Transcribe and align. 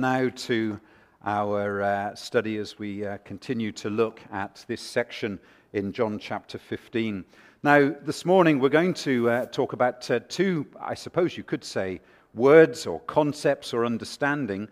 Now 0.00 0.28
to 0.28 0.78
our 1.24 1.80
uh, 1.80 2.14
study 2.14 2.58
as 2.58 2.78
we 2.78 3.06
uh, 3.06 3.16
continue 3.24 3.72
to 3.72 3.88
look 3.88 4.20
at 4.30 4.62
this 4.68 4.82
section 4.82 5.38
in 5.72 5.90
John 5.90 6.18
chapter 6.18 6.58
15. 6.58 7.24
Now, 7.62 7.94
this 8.02 8.26
morning 8.26 8.60
we're 8.60 8.68
going 8.68 8.92
to 8.94 9.30
uh, 9.30 9.46
talk 9.46 9.72
about 9.72 10.10
uh, 10.10 10.20
two, 10.28 10.66
I 10.78 10.94
suppose 10.94 11.38
you 11.38 11.44
could 11.44 11.64
say, 11.64 12.02
words 12.34 12.86
or 12.86 13.00
concepts 13.00 13.72
or 13.72 13.86
understanding 13.86 14.68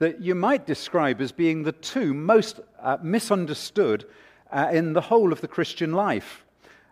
that 0.00 0.20
you 0.20 0.34
might 0.34 0.66
describe 0.66 1.22
as 1.22 1.32
being 1.32 1.62
the 1.62 1.72
two 1.72 2.12
most 2.12 2.60
uh, 2.80 2.98
misunderstood 3.02 4.04
uh, 4.52 4.68
in 4.70 4.92
the 4.92 5.00
whole 5.00 5.32
of 5.32 5.40
the 5.40 5.48
Christian 5.48 5.94
life. 5.94 6.44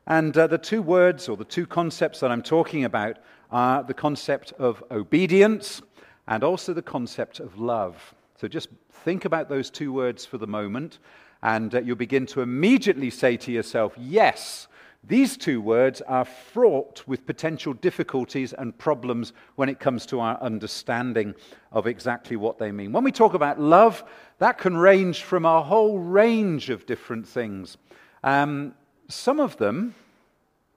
And 0.06 0.32
the 0.32 0.58
two 0.58 0.80
words 0.80 1.28
or 1.28 1.36
the 1.36 1.44
two 1.44 1.66
concepts 1.66 2.20
that 2.20 2.30
I'm 2.30 2.42
talking 2.42 2.84
about 2.84 3.18
are 3.50 3.82
the 3.82 3.94
concept 3.94 4.52
of 4.52 4.82
obedience 4.90 5.82
and 6.28 6.42
also 6.42 6.72
the 6.72 6.82
concept 6.82 7.40
of 7.40 7.58
love. 7.58 8.14
So 8.38 8.48
just 8.48 8.68
think 8.90 9.24
about 9.24 9.48
those 9.48 9.70
two 9.70 9.92
words 9.92 10.24
for 10.24 10.38
the 10.38 10.46
moment, 10.46 10.98
and 11.42 11.74
uh, 11.74 11.80
you'll 11.80 11.96
begin 11.96 12.26
to 12.26 12.40
immediately 12.40 13.10
say 13.10 13.36
to 13.38 13.52
yourself, 13.52 13.94
yes, 13.98 14.68
these 15.04 15.36
two 15.36 15.60
words 15.60 16.00
are 16.02 16.24
fraught 16.24 17.06
with 17.06 17.26
potential 17.26 17.72
difficulties 17.72 18.52
and 18.52 18.76
problems 18.76 19.32
when 19.54 19.68
it 19.68 19.78
comes 19.78 20.04
to 20.06 20.18
our 20.18 20.36
understanding 20.42 21.34
of 21.70 21.86
exactly 21.86 22.36
what 22.36 22.58
they 22.58 22.72
mean. 22.72 22.92
When 22.92 23.04
we 23.04 23.12
talk 23.12 23.34
about 23.34 23.60
love, 23.60 24.02
that 24.38 24.58
can 24.58 24.76
range 24.76 25.22
from 25.22 25.44
a 25.44 25.62
whole 25.62 25.98
range 25.98 26.70
of 26.70 26.86
different 26.86 27.26
things. 27.26 27.76
Um, 28.24 28.74
some 29.08 29.38
of 29.38 29.56
them 29.58 29.94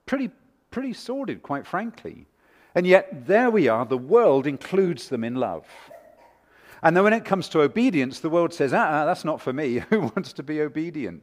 pretty, 0.06 0.30
pretty 0.70 0.92
sordid, 0.92 1.42
quite 1.42 1.66
frankly. 1.66 2.26
And 2.74 2.86
yet, 2.86 3.26
there 3.26 3.50
we 3.50 3.68
are, 3.68 3.84
the 3.84 3.98
world 3.98 4.46
includes 4.46 5.08
them 5.08 5.24
in 5.24 5.34
love. 5.34 5.66
And 6.82 6.96
then 6.96 7.04
when 7.04 7.12
it 7.12 7.24
comes 7.24 7.48
to 7.50 7.60
obedience, 7.60 8.20
the 8.20 8.30
world 8.30 8.54
says, 8.54 8.72
ah, 8.72 9.04
that's 9.04 9.24
not 9.24 9.40
for 9.40 9.52
me. 9.52 9.78
Who 9.90 10.00
wants 10.00 10.32
to 10.34 10.42
be 10.42 10.60
obedient? 10.60 11.22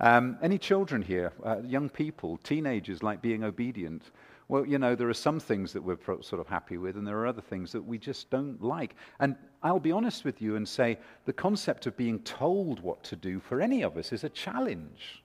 Um, 0.00 0.38
any 0.42 0.58
children 0.58 1.02
here, 1.02 1.32
uh, 1.44 1.60
young 1.62 1.88
people, 1.88 2.36
teenagers 2.38 3.02
like 3.02 3.22
being 3.22 3.42
obedient? 3.42 4.10
Well, 4.48 4.64
you 4.64 4.78
know, 4.78 4.94
there 4.94 5.08
are 5.08 5.14
some 5.14 5.40
things 5.40 5.72
that 5.72 5.82
we're 5.82 5.98
sort 6.22 6.40
of 6.40 6.46
happy 6.46 6.78
with, 6.78 6.96
and 6.96 7.06
there 7.06 7.18
are 7.18 7.26
other 7.26 7.42
things 7.42 7.72
that 7.72 7.82
we 7.82 7.98
just 7.98 8.30
don't 8.30 8.62
like. 8.62 8.94
And 9.20 9.36
I'll 9.62 9.80
be 9.80 9.92
honest 9.92 10.24
with 10.24 10.40
you 10.40 10.56
and 10.56 10.66
say 10.66 10.98
the 11.26 11.32
concept 11.32 11.86
of 11.86 11.96
being 11.96 12.20
told 12.20 12.80
what 12.80 13.02
to 13.04 13.16
do 13.16 13.40
for 13.40 13.60
any 13.60 13.82
of 13.82 13.96
us 13.96 14.12
is 14.12 14.24
a 14.24 14.28
challenge. 14.30 15.22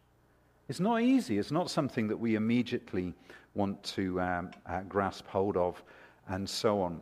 It's 0.68 0.80
not 0.80 1.02
easy. 1.02 1.38
It's 1.38 1.52
not 1.52 1.70
something 1.70 2.08
that 2.08 2.18
we 2.18 2.36
immediately 2.36 3.14
want 3.56 3.82
to 3.84 4.20
um, 4.20 4.52
uh, 4.66 4.82
grasp 4.82 5.28
hold 5.28 5.58
of, 5.58 5.82
and 6.28 6.50
so 6.50 6.82
on. 6.82 7.00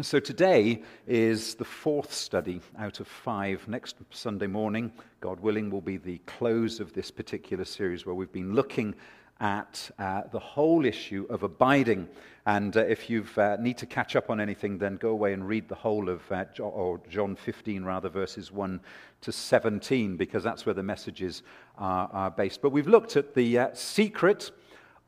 So 0.00 0.20
today 0.20 0.82
is 1.08 1.56
the 1.56 1.64
fourth 1.64 2.12
study 2.12 2.60
out 2.78 3.00
of 3.00 3.08
five. 3.08 3.66
Next 3.66 3.96
Sunday 4.10 4.46
morning, 4.46 4.92
God 5.20 5.40
willing, 5.40 5.70
will 5.70 5.80
be 5.80 5.96
the 5.96 6.18
close 6.18 6.78
of 6.78 6.92
this 6.92 7.10
particular 7.10 7.64
series 7.64 8.06
where 8.06 8.14
we've 8.14 8.32
been 8.32 8.54
looking 8.54 8.94
at 9.40 9.90
uh, 9.98 10.22
the 10.32 10.38
whole 10.38 10.84
issue 10.84 11.26
of 11.30 11.42
abiding. 11.42 12.08
And 12.46 12.76
uh, 12.76 12.80
if 12.80 13.10
you 13.10 13.24
uh, 13.36 13.56
need 13.60 13.76
to 13.78 13.86
catch 13.86 14.16
up 14.16 14.30
on 14.30 14.40
anything, 14.40 14.78
then 14.78 14.96
go 14.96 15.10
away 15.10 15.32
and 15.32 15.46
read 15.46 15.68
the 15.68 15.74
whole 15.74 16.08
of 16.08 16.20
uh, 16.30 16.44
John, 16.54 16.72
or 16.72 17.00
John 17.08 17.36
15, 17.36 17.84
rather, 17.84 18.08
verses 18.08 18.50
1 18.50 18.80
to 19.22 19.32
17, 19.32 20.16
because 20.16 20.42
that's 20.42 20.64
where 20.64 20.74
the 20.74 20.82
messages 20.82 21.42
are, 21.76 22.08
are 22.12 22.30
based. 22.30 22.62
But 22.62 22.70
we've 22.70 22.88
looked 22.88 23.16
at 23.16 23.34
the 23.34 23.58
uh, 23.58 23.74
secret 23.74 24.50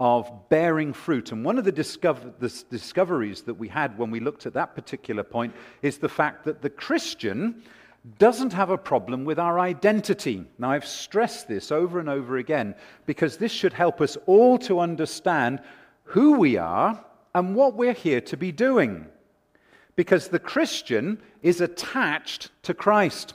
of 0.01 0.49
bearing 0.49 0.95
fruit. 0.95 1.31
And 1.31 1.45
one 1.45 1.59
of 1.59 1.65
the, 1.65 1.71
discover- 1.71 2.33
the, 2.39 2.65
discoveries 2.71 3.43
that 3.43 3.55
we 3.55 3.69
had 3.69 3.99
when 3.99 4.11
we 4.11 4.19
looked 4.19 4.47
at 4.47 4.55
that 4.55 4.75
particular 4.75 5.23
point 5.23 5.55
is 5.83 5.99
the 5.99 6.09
fact 6.09 6.47
that 6.47 6.63
the 6.63 6.71
Christian 6.71 7.63
doesn't 8.19 8.55
have 8.55 8.71
a 8.71 8.79
problem 8.79 9.27
with 9.27 9.39
our 9.39 9.61
identity. 9.61 10.47
Now, 10.59 10.71
I've 10.71 10.87
stressed 10.87 11.49
this 11.49 11.71
over 11.71 12.01
and 12.01 12.09
over 12.09 12.39
again 12.39 12.75
because 13.05 13.37
this 13.37 13.53
should 13.53 13.75
help 13.75 14.01
us 14.01 14.17
all 14.25 14.57
to 14.61 14.81
understand 14.81 15.61
who 16.05 16.33
we 16.33 16.57
are 16.57 17.05
and 17.35 17.55
what 17.55 17.75
we're 17.75 17.93
here 17.93 18.23
to 18.23 18.39
be 18.39 18.53
doing. 18.53 19.07
Because 19.97 20.29
the 20.29 20.39
Christian 20.39 21.21
is 21.43 21.61
attached 21.61 22.51
to 22.63 22.73
Christ, 22.73 23.35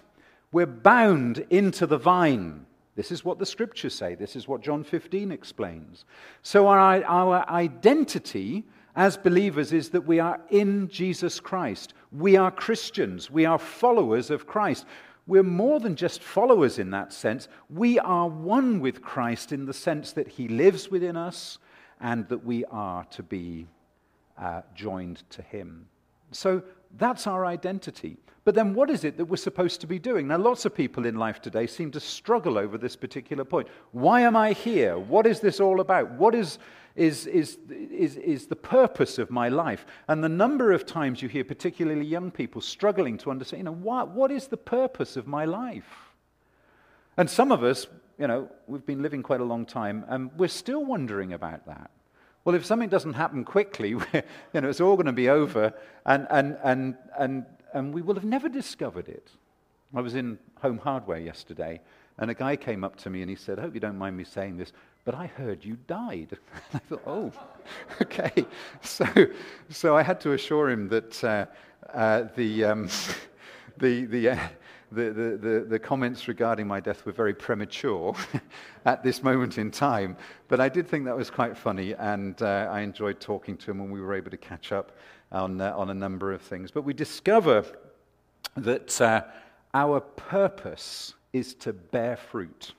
we're 0.52 0.66
bound 0.66 1.46
into 1.52 1.86
the 1.86 2.00
vine. 2.00 2.66
This 2.96 3.12
is 3.12 3.26
what 3.26 3.40
the 3.40 3.46
scriptures 3.46 3.94
say. 3.94 4.16
This 4.16 4.36
is 4.36 4.48
what 4.48 4.62
John 4.62 4.84
15 4.84 5.32
explains. 5.32 6.06
So, 6.42 6.68
our, 6.68 7.04
our 7.04 7.50
identity 7.50 8.64
as 8.96 9.18
believers 9.18 9.74
is 9.74 9.90
that 9.90 10.08
we 10.08 10.20
are 10.20 10.40
in 10.50 10.88
Jesus 10.88 11.40
Christ. 11.40 11.94
We 12.14 12.38
are 12.38 12.52
Christians. 12.52 13.30
We 13.30 13.46
are 13.46 13.60
followers 13.60 14.30
of 14.30 14.48
Christ. 14.48 14.86
We're 15.28 15.44
more 15.44 15.80
than 15.80 15.96
just 15.96 16.22
followers 16.22 16.80
in 16.80 16.92
that 16.92 17.12
sense. 17.12 17.48
We 17.70 18.00
are 18.00 18.30
one 18.30 18.80
with 18.80 19.02
Christ 19.02 19.52
in 19.52 19.66
the 19.66 19.74
sense 19.74 20.14
that 20.14 20.28
he 20.28 20.48
lives 20.48 20.90
within 20.90 21.18
us 21.18 21.58
and 22.00 22.28
that 22.30 22.46
we 22.46 22.64
are 22.66 23.04
to 23.06 23.24
be 23.24 23.68
uh, 24.38 24.62
joined 24.76 25.24
to 25.32 25.42
him. 25.42 25.88
So 26.32 26.62
that's 26.98 27.28
our 27.28 27.46
identity. 27.46 28.18
But 28.46 28.54
then, 28.54 28.76
what 28.76 28.92
is 28.92 29.04
it 29.04 29.18
that 29.18 29.26
we're 29.26 29.38
supposed 29.38 29.82
to 29.82 29.88
be 29.88 29.98
doing? 29.98 30.28
Now, 30.28 30.38
lots 30.38 30.66
of 30.66 30.76
people 30.76 31.08
in 31.08 31.16
life 31.16 31.42
today 31.42 31.66
seem 31.66 31.90
to 31.92 32.00
struggle 32.00 32.60
over 32.60 32.78
this 32.78 32.96
particular 32.96 33.44
point. 33.44 33.68
Why 33.92 34.22
am 34.22 34.36
I 34.36 34.54
here? 34.54 35.00
What 35.00 35.26
is 35.26 35.40
this 35.40 35.60
all 35.60 35.80
about? 35.80 36.12
What 36.12 36.36
is, 36.36 36.60
is, 36.96 37.26
is, 37.26 37.58
is, 37.72 38.18
is 38.18 38.46
the 38.46 38.56
purpose 38.56 39.18
of 39.18 39.32
my 39.32 39.50
life? 39.50 39.88
And 40.08 40.24
the 40.24 40.30
number 40.30 40.72
of 40.74 40.86
times 40.86 41.24
you 41.24 41.28
hear, 41.28 41.44
particularly 41.44 42.06
young 42.06 42.30
people, 42.30 42.62
struggling 42.62 43.18
to 43.18 43.32
understand, 43.32 43.62
you 43.62 43.66
know, 43.66 43.72
what, 43.74 44.12
what 44.12 44.30
is 44.32 44.46
the 44.46 44.58
purpose 44.58 45.18
of 45.18 45.26
my 45.26 45.46
life? 45.46 46.14
And 47.18 47.28
some 47.28 47.52
of 47.52 47.64
us, 47.64 47.88
you 48.20 48.28
know, 48.28 48.48
we've 48.68 48.86
been 48.86 49.02
living 49.02 49.24
quite 49.24 49.42
a 49.42 49.46
long 49.46 49.66
time, 49.66 50.06
and 50.08 50.30
we're 50.38 50.50
still 50.50 50.86
wondering 50.86 51.34
about 51.34 51.66
that. 51.66 51.90
Well, 52.44 52.54
if 52.54 52.64
something 52.64 52.90
doesn't 52.90 53.14
happen 53.14 53.44
quickly, 53.44 53.90
you 54.54 54.62
know, 54.62 54.70
it's 54.70 54.82
all 54.82 54.96
going 54.98 55.08
to 55.08 55.14
be 55.14 55.30
over, 55.30 55.74
and, 56.06 56.28
and, 56.30 56.60
and, 56.64 56.96
and 57.18 57.46
and 57.76 57.94
we 57.94 58.02
will 58.02 58.16
have 58.16 58.24
never 58.24 58.48
discovered 58.48 59.10
it. 59.10 59.30
I 59.94 60.02
was 60.02 60.16
in 60.16 60.40
Home 60.62 60.78
Hardware 60.78 61.20
yesterday, 61.20 61.82
and 62.18 62.32
a 62.32 62.34
guy 62.34 62.56
came 62.56 62.86
up 62.86 62.96
to 62.98 63.10
me 63.10 63.22
and 63.22 63.30
he 63.30 63.36
said, 63.36 63.60
I 63.60 63.64
hope 63.64 63.74
you 63.74 63.82
don't 63.82 63.98
mind 63.98 64.16
me 64.16 64.24
saying 64.24 64.58
this, 64.58 64.72
but 65.04 65.14
I 65.14 65.28
heard 65.28 65.64
you 65.64 65.78
died. 65.86 66.38
I 66.74 66.80
thought, 66.80 67.04
oh, 67.06 67.32
okay. 68.02 68.46
So, 68.82 69.06
so 69.70 69.96
I 69.98 70.04
had 70.04 70.22
to 70.22 70.32
assure 70.32 70.70
him 70.70 70.88
that 70.88 71.24
uh, 71.24 71.46
uh, 71.94 72.24
the, 72.36 72.64
um, 72.64 72.90
the, 73.78 74.06
the, 74.06 74.30
uh, 74.30 74.48
the, 74.94 75.12
the, 75.12 75.38
the, 75.38 75.66
the, 75.68 75.80
comments 75.80 76.30
regarding 76.30 76.68
my 76.68 76.80
death 76.80 77.06
were 77.06 77.12
very 77.12 77.34
premature 77.34 78.16
at 78.86 79.04
this 79.04 79.22
moment 79.22 79.58
in 79.58 79.70
time. 79.70 80.16
But 80.48 80.62
I 80.62 80.70
did 80.70 80.88
think 80.88 81.04
that 81.06 81.18
was 81.18 81.30
quite 81.30 81.58
funny, 81.58 81.94
and 81.96 82.42
uh, 82.42 82.70
I 82.72 82.82
enjoyed 82.82 83.20
talking 83.20 83.58
to 83.58 83.72
him 83.72 83.80
when 83.80 83.92
we 83.92 84.00
were 84.00 84.14
able 84.14 84.32
to 84.32 84.38
catch 84.38 84.72
up 84.72 84.94
on, 85.32 85.60
uh, 85.60 85.74
on 85.76 85.90
a 85.90 85.94
number 85.94 86.32
of 86.34 86.42
things. 86.42 86.72
But 86.72 86.84
we 86.84 86.94
discover 86.94 87.66
that 88.58 89.02
uh, 89.02 89.24
our 89.74 90.00
purpose 90.00 91.14
is 91.34 91.54
to 91.56 91.74
bear 91.74 92.16
fruit. 92.16 92.74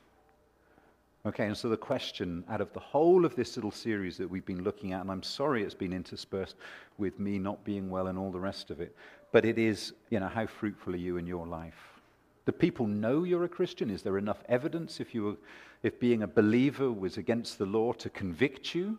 Okay, 1.26 1.46
and 1.46 1.56
so 1.56 1.68
the 1.68 1.76
question 1.76 2.44
out 2.48 2.60
of 2.60 2.72
the 2.72 2.80
whole 2.80 3.24
of 3.24 3.34
this 3.34 3.56
little 3.56 3.72
series 3.72 4.16
that 4.16 4.30
we've 4.30 4.46
been 4.46 4.62
looking 4.62 4.92
at, 4.92 5.00
and 5.00 5.10
I'm 5.10 5.24
sorry 5.24 5.64
it's 5.64 5.74
been 5.74 5.92
interspersed 5.92 6.54
with 6.98 7.18
me 7.18 7.38
not 7.38 7.64
being 7.64 7.90
well 7.90 8.06
and 8.06 8.16
all 8.16 8.30
the 8.30 8.38
rest 8.38 8.70
of 8.70 8.80
it, 8.80 8.94
but 9.32 9.44
it 9.44 9.58
is, 9.58 9.92
you 10.10 10.20
know, 10.20 10.28
how 10.28 10.46
fruitful 10.46 10.94
are 10.94 10.98
you 10.98 11.16
in 11.16 11.26
your 11.26 11.46
life? 11.46 12.00
Do 12.46 12.52
people 12.52 12.86
know 12.86 13.24
you're 13.24 13.44
a 13.44 13.48
Christian? 13.48 13.90
Is 13.90 14.02
there 14.02 14.18
enough 14.18 14.38
evidence 14.48 15.00
if, 15.00 15.16
you 15.16 15.24
were, 15.24 15.36
if 15.82 15.98
being 15.98 16.22
a 16.22 16.28
believer 16.28 16.92
was 16.92 17.18
against 17.18 17.58
the 17.58 17.66
law 17.66 17.92
to 17.94 18.08
convict 18.08 18.72
you? 18.72 18.96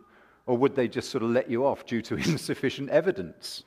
Or 0.48 0.56
would 0.56 0.74
they 0.74 0.88
just 0.88 1.10
sort 1.10 1.22
of 1.22 1.28
let 1.30 1.50
you 1.50 1.66
off 1.66 1.84
due 1.84 2.00
to 2.00 2.14
insufficient 2.30 2.88
evidence? 2.88 3.64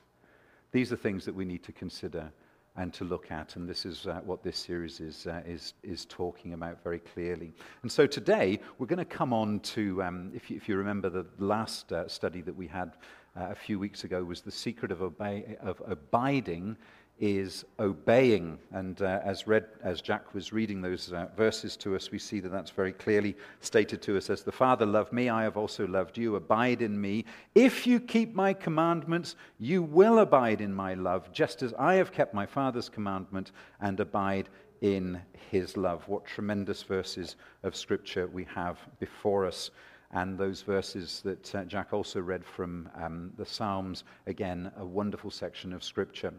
These 0.72 0.92
are 0.92 0.96
things 0.96 1.24
that 1.26 1.36
we 1.36 1.46
need 1.46 1.64
to 1.64 1.72
consider 1.72 2.32
and 2.76 2.92
to 2.94 3.04
look 3.04 3.30
at, 3.30 3.56
and 3.56 3.70
this 3.70 3.86
is 3.86 4.08
uh, 4.08 4.22
what 4.26 4.42
this 4.42 4.58
series 4.58 5.00
is, 5.00 5.28
uh, 5.28 5.42
is, 5.46 5.76
is 5.84 6.06
talking 6.06 6.54
about 6.54 6.82
very 6.84 6.98
clearly. 6.98 7.54
And 7.84 7.92
so 7.92 8.08
today 8.08 8.60
we're 8.80 8.88
going 8.88 8.98
to 8.98 9.06
come 9.06 9.32
on 9.32 9.60
to, 9.60 10.02
um, 10.02 10.32
if, 10.34 10.50
you, 10.50 10.58
if, 10.58 10.68
you, 10.68 10.76
remember 10.76 11.10
the 11.10 11.26
last 11.38 11.92
uh, 11.92 12.08
study 12.08 12.42
that 12.42 12.56
we 12.56 12.66
had 12.66 12.94
uh, 13.38 13.50
a 13.52 13.56
few 13.56 13.78
weeks 13.78 14.04
ago, 14.04 14.24
was 14.24 14.42
the 14.42 14.52
secret 14.52 14.92
of, 14.92 15.04
obey, 15.04 15.58
of 15.62 15.84
abiding 15.86 16.78
is 17.22 17.64
obeying. 17.80 18.58
And 18.72 19.00
uh, 19.00 19.20
as, 19.24 19.46
read, 19.46 19.66
as 19.84 20.02
Jack 20.02 20.34
was 20.34 20.52
reading 20.52 20.82
those 20.82 21.14
uh, 21.14 21.28
verses 21.38 21.78
to 21.78 21.96
us, 21.96 22.10
we 22.10 22.18
see 22.18 22.40
that 22.40 22.52
that's 22.52 22.72
very 22.72 22.92
clearly 22.92 23.38
stated 23.60 24.02
to 24.02 24.18
us 24.18 24.32
as 24.32 24.42
the 24.42 24.52
Father 24.52 24.88
loved 24.88 25.14
me, 25.14 25.30
I 25.30 25.44
have 25.44 25.56
also 25.56 25.86
loved 25.86 26.18
you. 26.18 26.36
Abide 26.36 26.82
in 26.82 27.00
me. 27.00 27.26
If 27.54 27.86
you 27.86 28.00
keep 28.00 28.34
my 28.34 28.54
commandments, 28.54 29.36
you 29.60 29.84
will 29.84 30.18
abide 30.18 30.62
in 30.62 30.74
my 30.74 30.96
love, 30.96 31.32
just 31.32 31.62
as 31.62 31.76
I 31.76 31.94
have 31.94 32.12
kept 32.12 32.34
my 32.34 32.48
Father's 32.48 32.90
commandment 32.90 33.52
and 33.80 34.00
abide 34.00 34.50
in 34.82 35.22
his 35.52 35.78
love. 35.78 36.08
What 36.08 36.26
tremendous 36.26 36.82
verses 36.82 37.36
of 37.62 37.76
Scripture 37.76 38.26
we 38.26 38.46
have 38.46 38.80
before 39.00 39.46
us. 39.46 39.70
And 40.14 40.40
those 40.40 40.64
verses 40.64 41.22
that 41.24 41.54
uh, 41.56 41.66
Jack 41.66 41.94
also 41.94 42.20
read 42.20 42.44
from 42.44 42.90
um, 42.96 43.32
the 43.38 43.46
Psalms, 43.46 44.06
again, 44.26 44.72
a 44.78 44.86
wonderful 44.86 45.30
section 45.30 45.72
of 45.72 45.84
Scripture. 45.84 46.34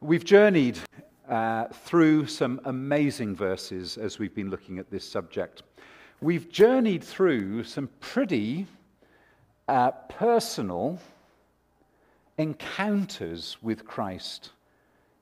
We've 0.00 0.24
journeyed 0.24 0.78
uh, 1.28 1.64
through 1.64 2.26
some 2.26 2.60
amazing 2.66 3.34
verses 3.34 3.98
as 3.98 4.20
we've 4.20 4.34
been 4.34 4.48
looking 4.48 4.78
at 4.78 4.88
this 4.92 5.04
subject. 5.04 5.64
We've 6.20 6.48
journeyed 6.48 7.02
through 7.02 7.64
some 7.64 7.88
pretty 7.98 8.68
uh, 9.66 9.90
personal 9.90 11.00
encounters 12.36 13.56
with 13.60 13.84
Christ 13.84 14.52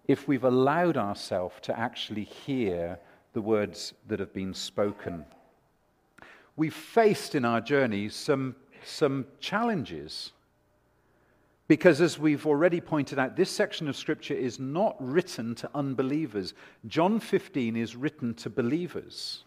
if 0.08 0.28
we've 0.28 0.44
allowed 0.44 0.99
ourselves 0.99 1.55
to 1.62 1.78
actually 1.78 2.25
hear 2.25 2.99
the 3.32 3.40
words 3.40 3.94
that 4.08 4.20
have 4.20 4.34
been 4.34 4.52
spoken. 4.52 5.25
We've 6.55 6.75
faced 6.75 7.34
in 7.34 7.46
our 7.46 7.62
journey 7.62 8.11
some, 8.11 8.55
some 8.84 9.25
challenges 9.40 10.32
because, 11.68 12.00
as 12.00 12.18
we've 12.18 12.46
already 12.46 12.80
pointed 12.80 13.18
out, 13.18 13.36
this 13.36 13.50
section 13.50 13.88
of 13.88 13.96
Scripture 13.96 14.34
is 14.34 14.60
not 14.60 14.96
written 15.00 15.54
to 15.56 15.70
unbelievers. 15.74 16.54
John 16.86 17.18
15 17.18 17.76
is 17.76 17.96
written 17.96 18.34
to 18.34 18.50
believers. 18.50 19.42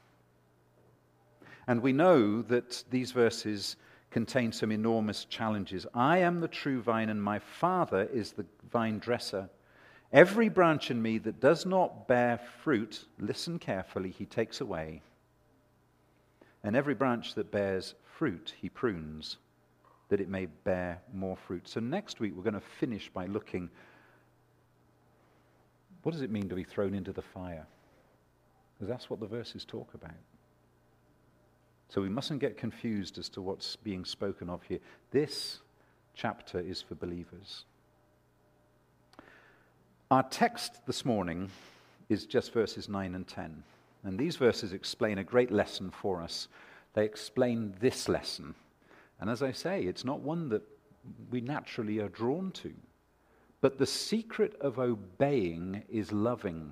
And 1.68 1.82
we 1.82 1.94
know 1.94 2.42
that 2.44 2.84
these 2.90 3.12
verses 3.12 3.78
contain 4.12 4.52
some 4.52 4.72
enormous 4.72 5.26
challenges. 5.26 5.86
I 5.94 6.18
am 6.18 6.42
the 6.42 6.48
true 6.48 6.82
vine, 6.82 7.10
and 7.10 7.24
my 7.24 7.40
Father 7.40 8.10
is 8.12 8.34
the 8.34 8.46
vine 8.70 9.00
dresser. 9.00 9.50
Every 10.12 10.50
branch 10.50 10.92
in 10.92 11.02
me 11.02 11.20
that 11.20 11.40
does 11.40 11.66
not 11.66 12.08
bear 12.08 12.40
fruit, 12.64 13.06
listen 13.20 13.60
carefully, 13.60 14.10
he 14.10 14.26
takes 14.26 14.60
away. 14.60 15.04
And 16.64 16.76
every 16.76 16.96
branch 16.96 17.36
that 17.36 17.52
bears 17.52 17.94
fruit, 18.04 18.56
he 18.60 18.68
prunes 18.68 19.38
that 20.10 20.20
it 20.20 20.30
may 20.30 20.48
bear 20.48 21.02
more 21.14 21.38
fruit. 21.38 21.68
So 21.68 21.80
next 21.80 22.20
week 22.20 22.34
we're 22.36 22.44
going 22.44 22.54
to 22.54 22.62
finish 22.80 23.10
by 23.10 23.26
looking 23.26 23.70
what 26.04 26.14
does 26.14 26.22
it 26.22 26.32
mean 26.32 26.50
to 26.50 26.56
be 26.56 26.64
thrown 26.64 26.94
into 26.94 27.12
the 27.12 27.22
fire? 27.22 27.66
Because 28.74 28.90
that's 28.90 29.10
what 29.10 29.20
the 29.20 29.28
verses 29.28 29.66
talk 29.66 29.94
about. 29.94 30.16
So 31.90 32.02
we 32.02 32.10
mustn't 32.10 32.40
get 32.40 32.58
confused 32.58 33.18
as 33.18 33.30
to 33.30 33.42
what's 33.42 33.76
being 33.76 34.06
spoken 34.06 34.50
of 34.50 34.62
here. 34.64 34.80
This 35.12 35.60
chapter 36.16 36.60
is 36.60 36.82
for 36.82 36.96
believers. 36.96 37.66
Our 40.12 40.24
text 40.24 40.86
this 40.88 41.04
morning 41.04 41.50
is 42.08 42.26
just 42.26 42.54
verses 42.54 42.88
9 42.88 43.16
and 43.16 43.28
10. 43.28 43.64
And 44.04 44.18
these 44.18 44.38
verses 44.38 44.72
explain 44.72 45.18
a 45.18 45.24
great 45.24 45.52
lesson 45.52 45.92
for 45.92 46.22
us. 46.22 46.48
They 46.94 47.06
explain 47.06 47.76
this 47.80 48.08
lesson 48.08 48.56
and 49.20 49.30
as 49.30 49.44
I 49.44 49.52
say, 49.52 49.84
it's 49.84 50.06
not 50.06 50.22
one 50.22 50.50
that 50.50 50.64
we 51.30 51.42
naturally 51.42 52.00
are 52.00 52.10
drawn 52.10 52.52
to. 52.52 52.74
But 53.62 53.78
the 53.78 53.86
secret 53.86 54.56
of 54.62 54.80
obeying 54.80 55.84
is 55.90 56.12
loving. 56.12 56.72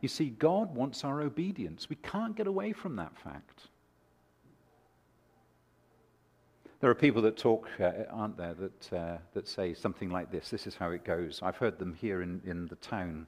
You 0.00 0.08
see, 0.08 0.30
God 0.30 0.74
wants 0.74 1.04
our 1.04 1.22
obedience. 1.22 1.88
We 1.88 1.96
can't 1.96 2.36
get 2.36 2.46
away 2.46 2.72
from 2.72 2.96
that 2.96 3.16
fact. 3.18 3.68
There 6.80 6.90
are 6.90 6.94
people 6.94 7.22
that 7.22 7.36
talk, 7.36 7.68
uh, 7.80 7.90
aren't 8.10 8.36
there, 8.36 8.54
that, 8.54 8.92
uh, 8.92 9.18
that 9.34 9.48
say 9.48 9.74
something 9.74 10.10
like 10.10 10.30
this. 10.30 10.50
This 10.50 10.66
is 10.66 10.76
how 10.76 10.90
it 10.90 11.04
goes. 11.04 11.40
I've 11.42 11.56
heard 11.56 11.78
them 11.78 11.94
here 11.94 12.22
in, 12.22 12.40
in 12.44 12.66
the 12.66 12.76
town. 12.76 13.26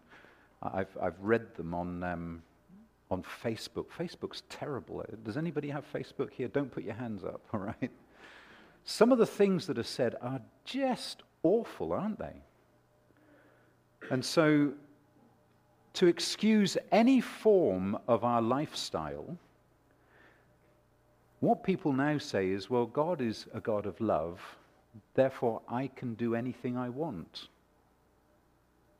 I've, 0.62 0.96
I've 1.02 1.18
read 1.20 1.54
them 1.56 1.74
on, 1.74 2.04
um, 2.04 2.42
on 3.10 3.24
Facebook. 3.42 3.86
Facebook's 3.98 4.42
terrible. 4.48 5.04
Does 5.24 5.36
anybody 5.36 5.68
have 5.68 5.84
Facebook 5.92 6.30
here? 6.30 6.48
Don't 6.48 6.70
put 6.70 6.84
your 6.84 6.94
hands 6.94 7.24
up, 7.24 7.40
all 7.52 7.60
right? 7.60 7.90
Some 8.84 9.12
of 9.12 9.18
the 9.18 9.26
things 9.26 9.66
that 9.66 9.78
are 9.78 9.82
said 9.82 10.14
are 10.20 10.40
just 10.64 11.22
awful, 11.42 11.92
aren't 11.92 12.18
they? 12.18 12.42
And 14.10 14.24
so, 14.24 14.72
to 15.94 16.06
excuse 16.06 16.78
any 16.90 17.20
form 17.20 17.98
of 18.08 18.24
our 18.24 18.40
lifestyle, 18.40 19.36
what 21.40 21.64
people 21.64 21.92
now 21.92 22.18
say 22.18 22.50
is, 22.50 22.70
well, 22.70 22.86
God 22.86 23.20
is 23.20 23.46
a 23.52 23.60
God 23.60 23.86
of 23.86 24.00
love, 24.00 24.40
therefore 25.14 25.62
I 25.68 25.88
can 25.88 26.14
do 26.14 26.34
anything 26.34 26.76
I 26.76 26.88
want. 26.88 27.48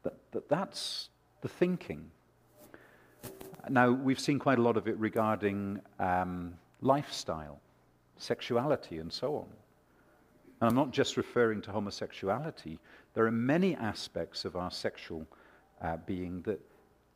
That, 0.03 0.15
that, 0.33 0.49
that's 0.49 1.11
the 1.43 1.49
thinking. 1.49 2.11
Now, 3.69 3.91
we've 3.91 4.21
seen 4.21 4.39
quite 4.39 4.59
a 4.59 4.63
lot 4.63 4.77
of 4.77 4.89
it 4.89 4.97
regarding 4.99 5.81
um, 5.99 6.55
lifestyle, 6.81 7.61
sexuality, 8.17 8.99
and 8.99 9.13
so 9.13 9.37
on. 9.37 9.47
And 10.61 10.69
I'm 10.69 10.77
not 10.77 10.91
just 10.91 11.17
referring 11.17 11.63
to 11.63 11.73
homosexuality. 11.73 12.79
There 13.15 13.27
are 13.27 13.33
many 13.33 13.75
aspects 13.75 14.45
of 14.45 14.57
our 14.57 14.71
sexual 14.71 15.27
uh, 15.83 15.97
being 16.07 16.43
that, 16.43 16.61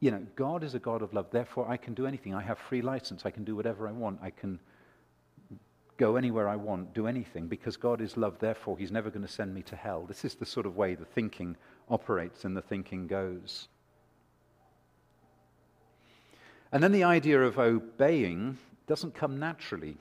you 0.00 0.10
know, 0.10 0.26
God 0.34 0.64
is 0.64 0.74
a 0.74 0.78
God 0.78 1.02
of 1.02 1.12
love. 1.12 1.26
Therefore, 1.30 1.68
I 1.68 1.76
can 1.76 1.94
do 1.94 2.06
anything. 2.06 2.34
I 2.34 2.42
have 2.42 2.58
free 2.58 2.82
license. 2.82 3.24
I 3.24 3.30
can 3.30 3.44
do 3.44 3.54
whatever 3.54 3.86
I 3.86 3.92
want. 3.92 4.18
I 4.22 4.30
can 4.30 4.58
go 5.96 6.16
anywhere 6.16 6.48
I 6.48 6.56
want, 6.56 6.92
do 6.92 7.06
anything, 7.06 7.46
because 7.46 7.76
God 7.76 8.00
is 8.00 8.16
love. 8.16 8.38
Therefore, 8.38 8.76
He's 8.76 8.90
never 8.90 9.10
going 9.10 9.26
to 9.26 9.32
send 9.32 9.54
me 9.54 9.62
to 9.62 9.76
hell. 9.76 10.04
This 10.06 10.24
is 10.24 10.34
the 10.34 10.46
sort 10.46 10.66
of 10.66 10.76
way 10.76 10.94
the 10.94 11.04
thinking 11.04 11.56
operates 11.88 12.44
and 12.44 12.56
the 12.56 12.62
thinking 12.62 13.06
goes. 13.06 13.68
And 16.74 16.82
then 16.82 16.90
the 16.90 17.04
idea 17.04 17.40
of 17.40 17.60
obeying 17.60 18.58
doesn't 18.88 19.14
come 19.14 19.38
naturally. 19.38 19.96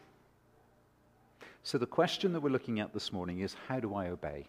So 1.61 1.77
the 1.77 1.85
question 1.85 2.33
that 2.33 2.39
we're 2.39 2.49
looking 2.49 2.79
at 2.79 2.91
this 2.95 3.13
morning 3.13 3.41
is 3.41 3.55
how 3.67 3.79
do 3.79 3.93
I 3.93 4.07
obey? 4.07 4.47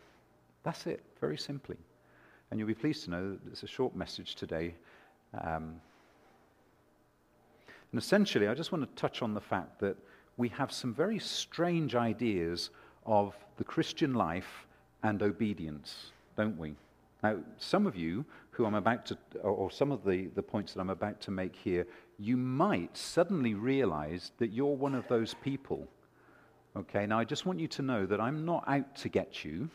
That's 0.63 0.87
it, 0.87 1.03
very 1.21 1.37
simply. 1.37 1.77
And 2.51 2.59
you'll 2.59 2.67
be 2.67 2.75
pleased 2.75 3.05
to 3.05 3.11
know 3.11 3.33
that 3.33 3.53
it's 3.53 3.63
a 3.63 3.67
short 3.67 3.95
message 3.95 4.37
today. 4.37 4.75
Um, 5.39 5.79
and 7.93 8.01
essentially, 8.01 8.49
I 8.49 8.55
just 8.55 8.73
want 8.73 8.89
to 8.89 9.01
touch 9.01 9.21
on 9.21 9.35
the 9.35 9.41
fact 9.43 9.79
that 9.81 9.99
we 10.39 10.49
have 10.49 10.73
some 10.73 10.95
very 10.95 11.19
strange 11.19 11.95
ideas 11.95 12.71
of 13.05 13.37
the 13.59 13.65
Christian 13.65 14.15
life 14.15 14.67
and 15.03 15.23
obedience, 15.23 16.07
don't 16.39 16.57
we? 16.57 16.75
Now, 17.23 17.39
some 17.59 17.87
of 17.87 17.97
you 17.97 18.25
who 18.51 18.67
I'm 18.67 18.75
about 18.75 19.07
to, 19.07 19.19
or 19.43 19.71
some 19.71 19.91
of 19.91 20.05
the, 20.05 20.27
the 20.35 20.43
points 20.43 20.75
that 20.75 20.81
I'm 20.81 20.91
about 20.91 21.21
to 21.23 21.31
make 21.31 21.57
here, 21.57 21.87
you 22.19 22.37
might 22.37 22.97
suddenly 22.97 23.55
realize 23.55 24.33
that 24.39 24.53
you're 24.53 24.77
one 24.77 24.95
of 24.95 25.07
those 25.09 25.35
people. 25.43 25.89
Okay, 26.77 27.07
now 27.07 27.19
I 27.19 27.25
just 27.25 27.47
want 27.47 27.61
you 27.61 27.69
to 27.69 27.83
know 27.83 28.07
that 28.07 28.21
I'm 28.21 28.45
not 28.45 28.65
out 28.67 28.97
to 28.97 29.09
get 29.09 29.45
you, 29.45 29.69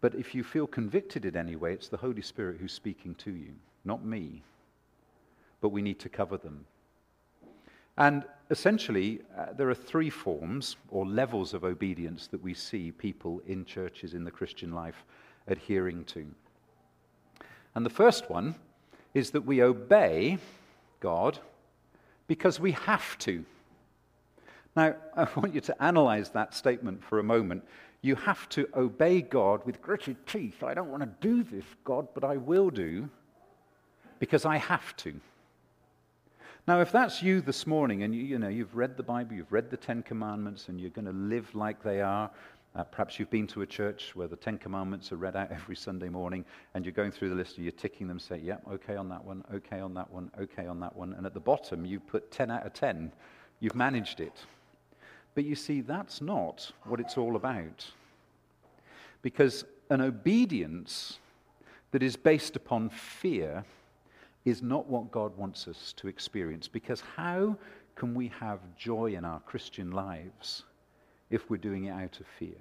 but 0.00 0.14
if 0.14 0.34
you 0.34 0.44
feel 0.44 0.66
convicted 0.66 1.24
in 1.24 1.36
any 1.36 1.56
way, 1.56 1.72
it's 1.72 1.88
the 1.88 1.96
Holy 1.96 2.22
Spirit 2.22 2.58
who's 2.60 2.72
speaking 2.72 3.14
to 3.16 3.30
you, 3.30 3.50
not 3.84 4.04
me. 4.04 4.42
But 5.60 5.70
we 5.70 5.82
need 5.82 5.98
to 6.00 6.08
cover 6.08 6.36
them. 6.36 6.64
And 7.98 8.24
essentially, 8.50 9.20
uh, 9.36 9.52
there 9.52 9.68
are 9.68 9.74
three 9.74 10.10
forms 10.10 10.76
or 10.90 11.04
levels 11.04 11.52
of 11.52 11.64
obedience 11.64 12.28
that 12.28 12.42
we 12.42 12.54
see 12.54 12.92
people 12.92 13.42
in 13.46 13.64
churches 13.64 14.14
in 14.14 14.24
the 14.24 14.30
Christian 14.30 14.72
life 14.72 15.04
adhering 15.48 16.04
to. 16.04 16.26
And 17.74 17.84
the 17.84 17.90
first 17.90 18.30
one 18.30 18.54
is 19.12 19.32
that 19.32 19.44
we 19.44 19.62
obey 19.62 20.38
God 21.00 21.38
because 22.26 22.60
we 22.60 22.72
have 22.72 23.18
to. 23.18 23.44
Now, 24.76 24.94
I 25.16 25.26
want 25.34 25.54
you 25.54 25.60
to 25.62 25.82
analyze 25.82 26.30
that 26.30 26.54
statement 26.54 27.02
for 27.02 27.18
a 27.18 27.24
moment. 27.24 27.64
You 28.02 28.14
have 28.14 28.48
to 28.50 28.68
obey 28.74 29.20
God 29.20 29.66
with 29.66 29.82
gritted 29.82 30.26
teeth. 30.26 30.62
I 30.62 30.74
don't 30.74 30.90
want 30.90 31.02
to 31.02 31.10
do 31.20 31.42
this, 31.42 31.64
God, 31.84 32.08
but 32.14 32.24
I 32.24 32.36
will 32.36 32.70
do 32.70 33.08
because 34.20 34.44
I 34.44 34.58
have 34.58 34.96
to. 34.98 35.20
Now, 36.68 36.80
if 36.80 36.92
that's 36.92 37.22
you 37.22 37.40
this 37.40 37.66
morning 37.66 38.04
and 38.04 38.14
you, 38.14 38.22
you 38.22 38.38
know, 38.38 38.48
you've 38.48 38.76
read 38.76 38.96
the 38.96 39.02
Bible, 39.02 39.34
you've 39.34 39.52
read 39.52 39.70
the 39.70 39.76
Ten 39.76 40.02
Commandments, 40.02 40.68
and 40.68 40.80
you're 40.80 40.90
going 40.90 41.06
to 41.06 41.12
live 41.12 41.52
like 41.54 41.82
they 41.82 42.00
are, 42.00 42.30
uh, 42.76 42.84
perhaps 42.84 43.18
you've 43.18 43.30
been 43.30 43.48
to 43.48 43.62
a 43.62 43.66
church 43.66 44.14
where 44.14 44.28
the 44.28 44.36
Ten 44.36 44.56
Commandments 44.56 45.10
are 45.10 45.16
read 45.16 45.34
out 45.34 45.50
every 45.50 45.74
Sunday 45.74 46.08
morning, 46.08 46.44
and 46.74 46.84
you're 46.84 46.92
going 46.92 47.10
through 47.10 47.30
the 47.30 47.34
list 47.34 47.56
and 47.56 47.64
you're 47.64 47.72
ticking 47.72 48.06
them, 48.06 48.20
say, 48.20 48.38
yep, 48.38 48.62
yeah, 48.66 48.74
okay 48.74 48.96
on 48.96 49.08
that 49.08 49.24
one, 49.24 49.42
okay 49.52 49.80
on 49.80 49.92
that 49.94 50.10
one, 50.10 50.30
okay 50.40 50.66
on 50.66 50.78
that 50.80 50.94
one. 50.94 51.14
And 51.14 51.26
at 51.26 51.34
the 51.34 51.40
bottom, 51.40 51.84
you 51.84 51.98
put 51.98 52.30
10 52.30 52.50
out 52.50 52.64
of 52.64 52.72
10. 52.72 53.12
You've 53.58 53.74
managed 53.74 54.20
it. 54.20 54.36
But 55.34 55.44
you 55.44 55.56
see, 55.56 55.80
that's 55.80 56.20
not 56.20 56.70
what 56.84 57.00
it's 57.00 57.16
all 57.16 57.34
about. 57.34 57.86
Because 59.22 59.64
an 59.90 60.00
obedience 60.00 61.18
that 61.90 62.02
is 62.02 62.14
based 62.16 62.54
upon 62.54 62.88
fear 62.88 63.64
is 64.44 64.62
not 64.62 64.86
what 64.86 65.10
God 65.10 65.36
wants 65.36 65.66
us 65.66 65.92
to 65.96 66.08
experience. 66.08 66.68
Because 66.68 67.02
how 67.16 67.56
can 67.96 68.14
we 68.14 68.28
have 68.28 68.60
joy 68.76 69.14
in 69.14 69.24
our 69.24 69.40
Christian 69.40 69.90
lives? 69.90 70.64
If 71.30 71.48
we're 71.48 71.56
doing 71.56 71.84
it 71.84 71.90
out 71.90 72.20
of 72.20 72.26
fear. 72.38 72.56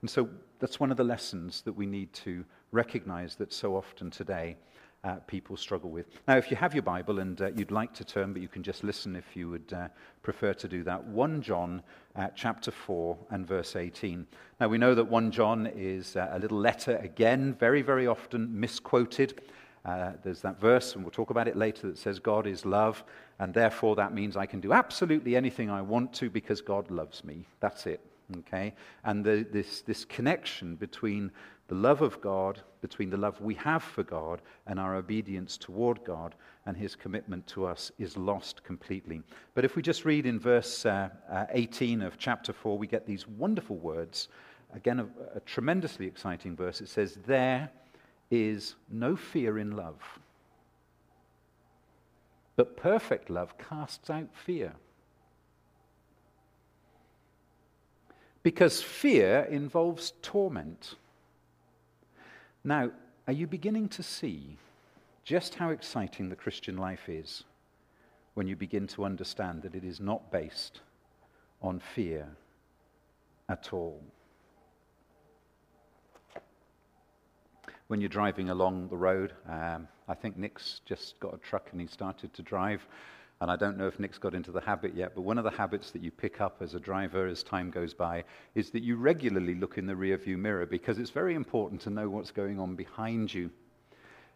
And 0.00 0.10
so 0.10 0.28
that's 0.58 0.80
one 0.80 0.90
of 0.90 0.96
the 0.96 1.04
lessons 1.04 1.62
that 1.62 1.72
we 1.72 1.86
need 1.86 2.12
to 2.14 2.44
recognize 2.72 3.36
that 3.36 3.52
so 3.52 3.76
often 3.76 4.10
today 4.10 4.56
uh, 5.04 5.16
people 5.26 5.56
struggle 5.56 5.90
with. 5.90 6.06
Now, 6.26 6.36
if 6.36 6.50
you 6.50 6.56
have 6.56 6.74
your 6.74 6.82
Bible 6.82 7.20
and 7.20 7.40
uh, 7.40 7.50
you'd 7.54 7.70
like 7.70 7.94
to 7.94 8.04
turn, 8.04 8.32
but 8.32 8.42
you 8.42 8.48
can 8.48 8.62
just 8.62 8.82
listen 8.82 9.14
if 9.14 9.36
you 9.36 9.48
would 9.48 9.72
uh, 9.72 9.88
prefer 10.22 10.52
to 10.54 10.68
do 10.68 10.82
that, 10.82 11.04
1 11.04 11.42
John 11.42 11.82
uh, 12.16 12.28
chapter 12.34 12.70
4 12.70 13.16
and 13.30 13.46
verse 13.46 13.76
18. 13.76 14.26
Now, 14.60 14.68
we 14.68 14.78
know 14.78 14.94
that 14.94 15.04
1 15.04 15.30
John 15.30 15.68
is 15.68 16.16
uh, 16.16 16.30
a 16.32 16.38
little 16.38 16.58
letter, 16.58 16.96
again, 16.96 17.54
very, 17.54 17.82
very 17.82 18.06
often 18.06 18.58
misquoted. 18.58 19.42
Uh, 19.86 20.12
there's 20.24 20.40
that 20.40 20.60
verse, 20.60 20.94
and 20.94 21.04
we'll 21.04 21.12
talk 21.12 21.30
about 21.30 21.46
it 21.46 21.56
later, 21.56 21.86
that 21.86 21.96
says 21.96 22.18
God 22.18 22.46
is 22.46 22.66
love, 22.66 23.04
and 23.38 23.54
therefore 23.54 23.94
that 23.96 24.12
means 24.12 24.36
I 24.36 24.44
can 24.44 24.60
do 24.60 24.72
absolutely 24.72 25.36
anything 25.36 25.70
I 25.70 25.80
want 25.80 26.12
to 26.14 26.28
because 26.28 26.60
God 26.60 26.90
loves 26.90 27.22
me. 27.22 27.46
That's 27.60 27.86
it. 27.86 28.00
Okay? 28.38 28.74
And 29.04 29.24
the, 29.24 29.46
this, 29.52 29.82
this 29.82 30.04
connection 30.04 30.74
between 30.74 31.30
the 31.68 31.76
love 31.76 32.02
of 32.02 32.20
God, 32.20 32.60
between 32.80 33.10
the 33.10 33.16
love 33.16 33.40
we 33.40 33.54
have 33.54 33.82
for 33.82 34.02
God 34.02 34.42
and 34.66 34.80
our 34.80 34.96
obedience 34.96 35.56
toward 35.56 36.02
God 36.04 36.34
and 36.64 36.76
his 36.76 36.96
commitment 36.96 37.46
to 37.48 37.64
us 37.64 37.92
is 37.98 38.16
lost 38.16 38.64
completely. 38.64 39.22
But 39.54 39.64
if 39.64 39.76
we 39.76 39.82
just 39.82 40.04
read 40.04 40.26
in 40.26 40.40
verse 40.40 40.84
uh, 40.84 41.10
uh, 41.30 41.46
18 41.50 42.02
of 42.02 42.18
chapter 42.18 42.52
4, 42.52 42.76
we 42.76 42.88
get 42.88 43.06
these 43.06 43.28
wonderful 43.28 43.76
words. 43.76 44.28
Again, 44.74 44.98
a, 44.98 45.06
a 45.36 45.40
tremendously 45.40 46.06
exciting 46.06 46.56
verse. 46.56 46.80
It 46.80 46.88
says, 46.88 47.18
There 47.24 47.70
is 48.30 48.74
no 48.90 49.16
fear 49.16 49.58
in 49.58 49.76
love, 49.76 50.00
but 52.56 52.76
perfect 52.76 53.30
love 53.30 53.56
casts 53.58 54.10
out 54.10 54.28
fear. 54.34 54.72
Because 58.42 58.80
fear 58.80 59.46
involves 59.50 60.12
torment. 60.22 60.94
Now, 62.62 62.90
are 63.26 63.32
you 63.32 63.46
beginning 63.46 63.88
to 63.90 64.02
see 64.02 64.56
just 65.24 65.56
how 65.56 65.70
exciting 65.70 66.28
the 66.28 66.36
Christian 66.36 66.76
life 66.76 67.08
is 67.08 67.44
when 68.34 68.46
you 68.46 68.54
begin 68.54 68.86
to 68.88 69.04
understand 69.04 69.62
that 69.62 69.74
it 69.74 69.82
is 69.82 69.98
not 69.98 70.30
based 70.30 70.80
on 71.60 71.80
fear 71.80 72.28
at 73.48 73.72
all? 73.72 74.00
When 77.88 78.00
you're 78.00 78.08
driving 78.08 78.50
along 78.50 78.88
the 78.88 78.96
road, 78.96 79.32
um, 79.48 79.86
I 80.08 80.14
think 80.14 80.36
Nick's 80.36 80.80
just 80.84 81.20
got 81.20 81.34
a 81.34 81.38
truck 81.38 81.68
and 81.70 81.80
he 81.80 81.86
started 81.86 82.34
to 82.34 82.42
drive. 82.42 82.84
And 83.40 83.48
I 83.48 83.54
don't 83.54 83.76
know 83.76 83.86
if 83.86 84.00
Nick's 84.00 84.18
got 84.18 84.34
into 84.34 84.50
the 84.50 84.60
habit 84.60 84.96
yet, 84.96 85.14
but 85.14 85.22
one 85.22 85.38
of 85.38 85.44
the 85.44 85.50
habits 85.50 85.92
that 85.92 86.02
you 86.02 86.10
pick 86.10 86.40
up 86.40 86.56
as 86.60 86.74
a 86.74 86.80
driver 86.80 87.26
as 87.26 87.44
time 87.44 87.70
goes 87.70 87.94
by 87.94 88.24
is 88.56 88.70
that 88.70 88.82
you 88.82 88.96
regularly 88.96 89.54
look 89.54 89.78
in 89.78 89.86
the 89.86 89.92
rearview 89.92 90.36
mirror 90.36 90.66
because 90.66 90.98
it's 90.98 91.10
very 91.10 91.34
important 91.34 91.80
to 91.82 91.90
know 91.90 92.08
what's 92.08 92.32
going 92.32 92.58
on 92.58 92.74
behind 92.74 93.32
you. 93.32 93.50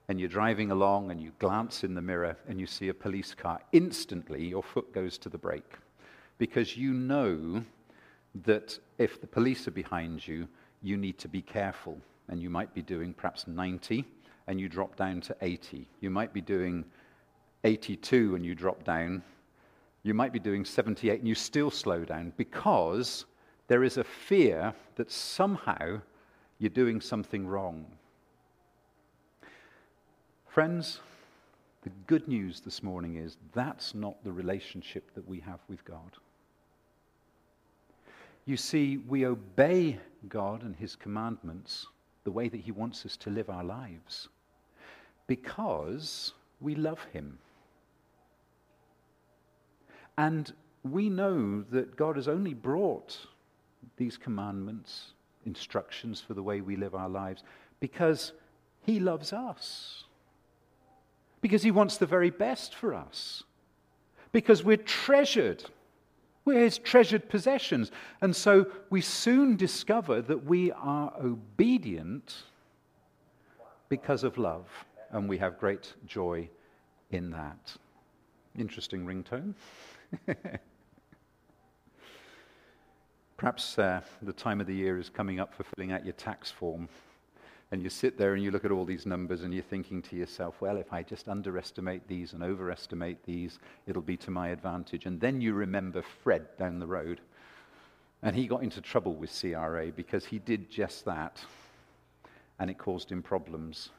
And 0.09 0.21
you're 0.21 0.29
driving 0.29 0.71
along 0.71 1.11
and 1.11 1.21
you 1.21 1.33
glance 1.41 1.83
in 1.83 1.95
the 1.95 2.03
mirror 2.03 2.37
and 2.47 2.61
you 2.61 2.67
see 2.67 2.89
a 2.89 2.95
police 2.95 3.35
car. 3.35 3.61
Instantly, 3.73 4.47
your 4.47 4.63
foot 4.63 4.93
goes 4.93 5.19
to 5.19 5.29
the 5.29 5.39
brake 5.39 5.75
because 6.39 6.77
you 6.77 6.93
know 6.93 7.65
that 8.45 8.79
if 8.99 9.21
the 9.21 9.27
police 9.27 9.67
are 9.67 9.73
behind 9.73 10.27
you, 10.27 10.47
you 10.83 10.97
need 10.97 11.19
to 11.19 11.29
be 11.29 11.43
careful. 11.43 11.99
And 12.31 12.41
you 12.41 12.49
might 12.49 12.73
be 12.73 12.81
doing 12.81 13.13
perhaps 13.13 13.47
90 13.47 14.05
and 14.47 14.59
you 14.59 14.69
drop 14.69 14.97
down 14.97 15.21
to 15.21 15.37
80. 15.43 15.87
You 16.01 16.11
might 16.11 16.33
be 16.33 16.41
doing 16.41 16.85
82 17.65 18.35
and 18.35 18.45
you 18.45 18.55
drop 18.55 18.85
down, 18.85 19.23
you 20.03 20.15
might 20.15 20.33
be 20.33 20.39
doing 20.39 20.65
78 20.65 21.19
and 21.19 21.29
you 21.29 21.35
still 21.35 21.71
slow 21.71 22.05
down 22.05 22.33
because 22.37 23.27
there 23.69 23.85
is 23.85 23.99
a 23.99 24.05
fear 24.05 24.73
that 24.97 25.11
somehow 25.11 26.01
you're 26.59 26.71
doing 26.71 27.01
something 27.01 27.47
wrong. 27.47 27.85
Friends, 30.47 31.01
the 31.83 31.91
good 32.07 32.27
news 32.27 32.61
this 32.61 32.83
morning 32.83 33.17
is 33.17 33.37
that's 33.55 33.95
not 33.95 34.23
the 34.25 34.33
relationship 34.33 35.15
that 35.15 35.27
we 35.29 35.41
have 35.41 35.61
with 35.69 35.85
God. 35.85 36.17
You 38.47 38.57
see, 38.57 38.97
we 38.97 39.27
obey 39.27 39.99
God 40.29 40.63
and 40.63 40.75
His 40.75 40.97
commandments 40.97 41.87
the 42.25 42.31
way 42.31 42.49
that 42.49 42.61
He 42.61 42.73
wants 42.73 43.05
us 43.07 43.17
to 43.19 43.31
live 43.31 43.51
our 43.51 43.65
lives 43.65 44.29
because 45.27 46.33
we 46.61 46.75
love 46.75 46.99
Him. 47.13 47.39
And 50.19 50.53
we 50.83 51.09
know 51.09 51.63
that 51.71 51.97
God 51.97 52.17
has 52.17 52.27
only 52.27 52.53
brought 52.53 53.17
these 53.97 54.17
commandments, 54.17 55.13
instructions 55.47 56.21
for 56.21 56.35
the 56.35 56.43
way 56.43 56.61
we 56.61 56.75
live 56.75 56.95
our 56.95 57.09
lives, 57.09 57.45
because 57.79 58.33
He 58.83 58.99
loves 58.99 59.33
us. 59.33 60.05
Because 61.41 61.63
He 61.63 61.71
wants 61.71 61.97
the 61.97 62.07
very 62.07 62.31
best 62.31 62.75
for 62.75 62.93
us. 62.93 63.45
Because 64.33 64.65
we're 64.65 64.77
treasured. 64.77 65.65
We're 66.45 66.65
His 66.65 66.79
treasured 66.79 67.29
possessions. 67.29 67.91
And 68.21 68.35
so 68.35 68.67
we 68.89 69.01
soon 69.01 69.57
discover 69.57 70.23
that 70.23 70.45
we 70.45 70.73
are 70.73 71.13
obedient 71.23 72.45
because 73.89 74.25
of 74.25 74.39
love. 74.39 74.67
And 75.11 75.29
we 75.29 75.39
have 75.39 75.59
great 75.59 75.95
joy 76.07 76.49
in 77.11 77.31
that. 77.31 77.77
Interesting 78.59 79.05
ringtone. 79.05 79.55
Perhaps 83.37 83.79
uh, 83.79 84.01
the 84.23 84.33
time 84.33 84.61
of 84.61 84.67
the 84.67 84.75
year 84.75 84.99
is 84.99 85.09
coming 85.09 85.41
up 85.41 85.55
for 85.55 85.65
filling 85.75 85.93
out 85.93 86.05
your 86.05 86.13
tax 86.13 86.51
form. 86.51 86.89
And 87.73 87.83
you 87.83 87.89
sit 87.89 88.19
there 88.19 88.35
and 88.35 88.43
you 88.43 88.51
look 88.51 88.65
at 88.65 88.73
all 88.73 88.85
these 88.85 89.07
numbers 89.07 89.43
and 89.43 89.55
you're 89.55 89.63
thinking 89.63 90.03
to 90.03 90.17
yourself, 90.17 90.61
well, 90.61 90.77
if 90.77 90.93
I 90.93 91.03
just 91.03 91.29
underestimate 91.29 92.07
these 92.09 92.33
and 92.33 92.43
overestimate 92.43 93.23
these, 93.25 93.61
it'll 93.87 94.03
be 94.03 94.17
to 94.19 94.31
my 94.31 94.49
advantage. 94.49 95.07
And 95.07 95.21
then 95.21 95.41
you 95.41 95.53
remember 95.53 96.03
Fred 96.03 96.47
down 96.59 96.81
the 96.81 96.87
road. 96.87 97.21
And 98.23 98.35
he 98.35 98.49
got 98.49 98.63
into 98.63 98.81
trouble 98.81 99.15
with 99.15 99.31
CRA 99.39 99.93
because 99.95 100.25
he 100.25 100.41
did 100.41 100.69
just 100.69 101.05
that. 101.05 101.41
And 102.59 102.69
it 102.69 102.77
caused 102.77 103.11
him 103.11 103.23
problems. 103.23 103.91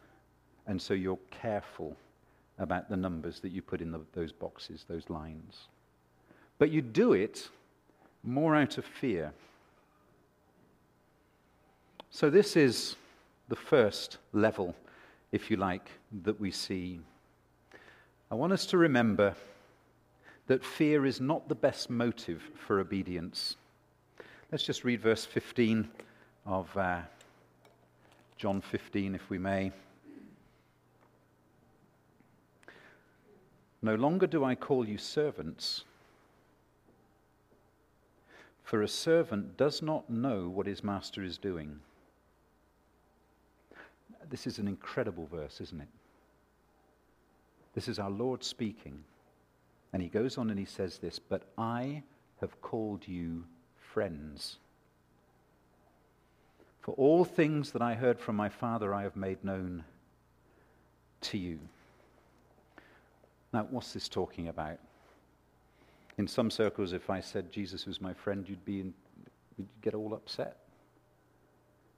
And 0.67 0.79
so 0.79 0.93
you're 0.93 1.17
careful 1.31 1.95
about 2.59 2.89
the 2.89 2.97
numbers 2.97 3.39
that 3.39 3.51
you 3.51 3.61
put 3.61 3.81
in 3.81 3.91
the, 3.91 4.01
those 4.13 4.31
boxes, 4.31 4.85
those 4.87 5.09
lines. 5.09 5.67
But 6.59 6.69
you 6.69 6.81
do 6.81 7.13
it 7.13 7.49
more 8.23 8.55
out 8.55 8.77
of 8.77 8.85
fear. 8.85 9.33
So, 12.11 12.29
this 12.29 12.55
is 12.55 12.95
the 13.51 13.55
first 13.57 14.17
level, 14.31 14.73
if 15.33 15.51
you 15.51 15.57
like, 15.57 15.91
that 16.23 16.39
we 16.39 16.49
see. 16.49 17.01
I 18.31 18.35
want 18.35 18.53
us 18.53 18.65
to 18.67 18.77
remember 18.77 19.35
that 20.47 20.63
fear 20.63 21.05
is 21.05 21.19
not 21.19 21.49
the 21.49 21.55
best 21.55 21.89
motive 21.89 22.41
for 22.55 22.79
obedience. 22.79 23.57
Let's 24.53 24.63
just 24.63 24.85
read 24.85 25.01
verse 25.01 25.25
15 25.25 25.85
of 26.45 26.77
uh, 26.77 27.01
John 28.37 28.61
15, 28.61 29.15
if 29.15 29.29
we 29.29 29.37
may. 29.37 29.73
No 33.81 33.95
longer 33.95 34.27
do 34.27 34.45
I 34.45 34.55
call 34.55 34.87
you 34.87 34.97
servants 34.97 35.83
for 38.63 38.81
a 38.81 38.87
servant 38.87 39.57
does 39.57 39.81
not 39.81 40.09
know 40.09 40.47
what 40.47 40.65
his 40.65 40.81
master 40.81 41.21
is 41.21 41.37
doing. 41.37 41.81
This 44.31 44.47
is 44.47 44.57
an 44.57 44.67
incredible 44.67 45.27
verse, 45.31 45.59
isn't 45.61 45.81
it? 45.81 45.89
This 47.75 47.87
is 47.87 47.99
our 47.99 48.09
Lord 48.09 48.43
speaking. 48.43 49.03
And 49.93 50.01
he 50.01 50.07
goes 50.07 50.37
on 50.37 50.49
and 50.49 50.57
he 50.57 50.65
says 50.65 50.97
this 50.97 51.19
But 51.19 51.43
I 51.57 52.01
have 52.39 52.59
called 52.61 53.07
you 53.07 53.43
friends. 53.77 54.57
For 56.79 56.93
all 56.93 57.25
things 57.25 57.71
that 57.71 57.81
I 57.81 57.93
heard 57.93 58.19
from 58.19 58.35
my 58.35 58.49
Father, 58.49 58.93
I 58.93 59.03
have 59.03 59.15
made 59.15 59.43
known 59.43 59.83
to 61.21 61.37
you. 61.37 61.59
Now, 63.53 63.67
what's 63.69 63.93
this 63.93 64.09
talking 64.09 64.47
about? 64.47 64.79
In 66.17 66.27
some 66.27 66.49
circles, 66.49 66.93
if 66.93 67.09
I 67.09 67.19
said 67.19 67.51
Jesus 67.51 67.85
was 67.85 68.01
my 68.01 68.13
friend, 68.13 68.47
you'd, 68.47 68.63
be 68.65 68.79
in, 68.79 68.93
you'd 69.57 69.67
get 69.81 69.93
all 69.93 70.13
upset. 70.13 70.57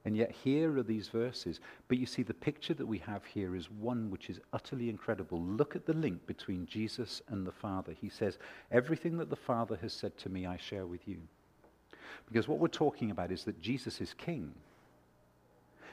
And 0.05 0.17
yet, 0.17 0.31
here 0.31 0.77
are 0.77 0.83
these 0.83 1.07
verses. 1.07 1.61
But 1.87 1.97
you 1.97 2.05
see, 2.05 2.23
the 2.23 2.33
picture 2.33 2.73
that 2.73 2.85
we 2.85 2.97
have 2.99 3.23
here 3.23 3.55
is 3.55 3.71
one 3.71 4.11
which 4.11 4.29
is 4.29 4.41
utterly 4.51 4.89
incredible. 4.89 5.41
Look 5.41 5.77
at 5.77 5.85
the 5.85 5.93
link 5.93 6.25
between 6.27 6.65
Jesus 6.65 7.21
and 7.29 7.47
the 7.47 7.53
Father. 7.53 7.93
He 7.99 8.09
says, 8.09 8.37
Everything 8.69 9.17
that 9.17 9.29
the 9.29 9.35
Father 9.37 9.77
has 9.81 9.93
said 9.93 10.17
to 10.17 10.29
me, 10.29 10.45
I 10.45 10.57
share 10.57 10.85
with 10.85 11.07
you. 11.07 11.19
Because 12.27 12.49
what 12.49 12.59
we're 12.59 12.67
talking 12.67 13.11
about 13.11 13.31
is 13.31 13.45
that 13.45 13.61
Jesus 13.61 14.01
is 14.01 14.13
king. 14.13 14.53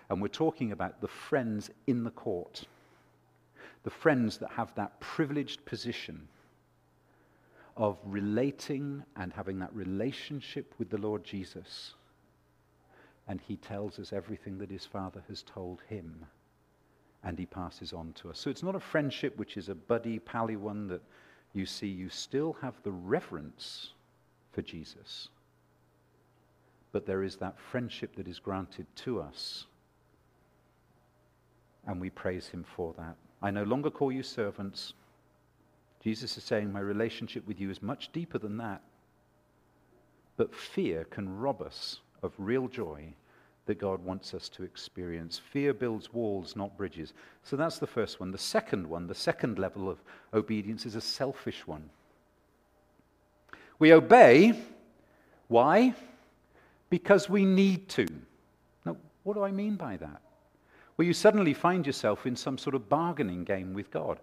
And 0.09 0.21
we're 0.21 0.29
talking 0.29 0.73
about 0.73 1.01
the 1.01 1.09
friends 1.09 1.71
in 1.87 2.03
the 2.03 2.11
court, 2.11 2.65
the 3.85 3.91
friends 3.91 4.39
that 4.39 4.51
have 4.51 4.75
that 4.75 4.99
privileged 4.99 5.65
position 5.65 6.27
of 7.77 7.97
relating 8.05 9.05
and 9.15 9.33
having 9.33 9.61
that 9.61 9.73
relationship 9.73 10.75
with 10.79 10.91
the 10.91 10.99
Lord 10.99 11.23
Jesus. 11.23 11.95
And 13.31 13.41
he 13.41 13.57
tells 13.59 14.01
us 14.01 14.13
everything 14.13 14.59
that 14.59 14.73
his 14.73 14.85
Father 14.85 15.23
has 15.29 15.45
told 15.45 15.83
him. 15.89 16.27
and 17.23 17.39
he 17.39 17.47
passes 17.47 17.93
on 17.93 18.13
to 18.15 18.31
us. 18.31 18.41
So 18.41 18.51
it's 18.51 18.65
not 18.65 18.75
a 18.75 18.81
friendship 18.81 19.39
which 19.39 19.57
is 19.57 19.69
a 19.69 19.75
buddy, 19.75 20.19
pally 20.19 20.57
one 20.57 20.89
that 20.89 21.03
you 21.53 21.65
see. 21.65 21.87
You 21.87 22.09
still 22.09 22.55
have 22.61 22.75
the 22.83 22.91
reverence 22.91 23.93
for 24.51 24.63
Jesus. 24.63 25.29
But 26.91 27.07
there 27.07 27.23
is 27.23 27.37
that 27.37 27.61
friendship 27.61 28.17
that 28.17 28.27
is 28.27 28.41
granted 28.41 28.87
to 29.05 29.21
us. 29.21 29.67
And 31.87 32.01
we 32.01 32.11
praise 32.11 32.49
him 32.49 32.65
for 32.65 32.95
that. 32.99 33.17
I 33.43 33.53
no 33.53 33.63
longer 33.63 33.91
call 33.91 34.11
you 34.11 34.25
servants. 34.25 34.95
Jesus 36.03 36.37
is 36.37 36.43
saying, 36.43 36.73
My 36.73 36.81
relationship 36.81 37.47
with 37.47 37.61
you 37.61 37.71
is 37.71 37.81
much 37.81 38.11
deeper 38.13 38.39
than 38.39 38.57
that. 38.57 38.83
But 40.37 40.53
fear 40.53 41.05
can 41.05 41.39
rob 41.39 41.63
us 41.63 42.01
of 42.23 42.33
real 42.39 42.67
joy 42.67 43.15
that 43.71 43.79
God 43.79 44.05
wants 44.05 44.35
us 44.35 44.49
to 44.49 44.65
experience. 44.65 45.39
Fear 45.53 45.75
builds 45.75 46.13
walls, 46.13 46.57
not 46.57 46.77
bridges. 46.77 47.13
So 47.45 47.55
that's 47.55 47.79
the 47.79 47.87
first 47.87 48.19
one. 48.19 48.33
The 48.33 48.37
second 48.37 48.85
one, 48.85 49.07
the 49.07 49.15
second 49.15 49.61
level 49.61 49.89
of 49.89 50.03
obedience, 50.35 50.87
is 50.87 50.97
a 50.97 51.01
selfish 51.01 51.69
one. 51.69 51.89
We 53.79 53.93
obey. 53.93 54.61
Why? 55.47 55.95
Because 56.89 57.31
we 57.31 57.45
need 57.45 57.89
to. 57.91 58.09
Now, 58.85 58.97
what 59.23 59.35
do 59.35 59.45
I 59.45 59.53
mean 59.53 59.77
by 59.77 59.97
that? 59.99 60.21
Well, 60.97 61.07
you 61.07 61.15
suddenly 61.15 61.55
find 61.55 61.87
yourself 61.87 62.27
in 62.27 62.35
some 62.35 62.59
sort 62.59 62.75
of 62.75 62.89
bargaining 62.89 63.45
game 63.45 63.73
with 63.73 63.93
God. 63.93 64.19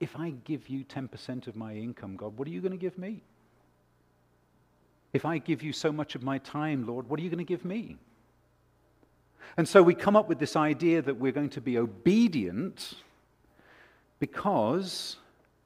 If 0.00 0.18
I 0.18 0.30
give 0.44 0.70
you 0.70 0.82
10% 0.82 1.46
of 1.46 1.56
my 1.56 1.74
income, 1.74 2.16
God, 2.16 2.38
what 2.38 2.48
are 2.48 2.52
you 2.52 2.62
going 2.62 2.72
to 2.72 2.78
give 2.78 2.96
me? 2.96 3.20
If 5.12 5.26
I 5.26 5.36
give 5.36 5.62
you 5.62 5.74
so 5.74 5.92
much 5.92 6.14
of 6.14 6.22
my 6.22 6.38
time, 6.38 6.86
Lord, 6.86 7.06
what 7.10 7.20
are 7.20 7.22
you 7.22 7.28
going 7.28 7.36
to 7.36 7.44
give 7.44 7.66
me? 7.66 7.98
And 9.56 9.66
so 9.68 9.82
we 9.82 9.94
come 9.94 10.16
up 10.16 10.28
with 10.28 10.38
this 10.38 10.56
idea 10.56 11.02
that 11.02 11.16
we're 11.16 11.32
going 11.32 11.50
to 11.50 11.60
be 11.60 11.78
obedient 11.78 12.94
because 14.18 15.16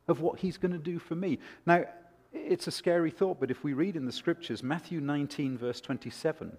of 0.09 0.21
what 0.21 0.39
he's 0.39 0.59
going 0.59 0.73
to 0.73 0.79
do 0.79 0.99
for 0.99 1.15
me. 1.15 1.39
Now, 1.67 1.85
it's 2.33 2.67
a 2.67 2.71
scary 2.71 3.11
thought, 3.11 3.41
but 3.41 3.51
if 3.51 3.63
we 3.63 3.73
read 3.73 3.97
in 3.97 4.07
the 4.07 4.13
scriptures, 4.13 4.63
Matthew 4.63 5.01
19, 5.01 5.59
verse 5.59 5.81
27, 5.81 6.53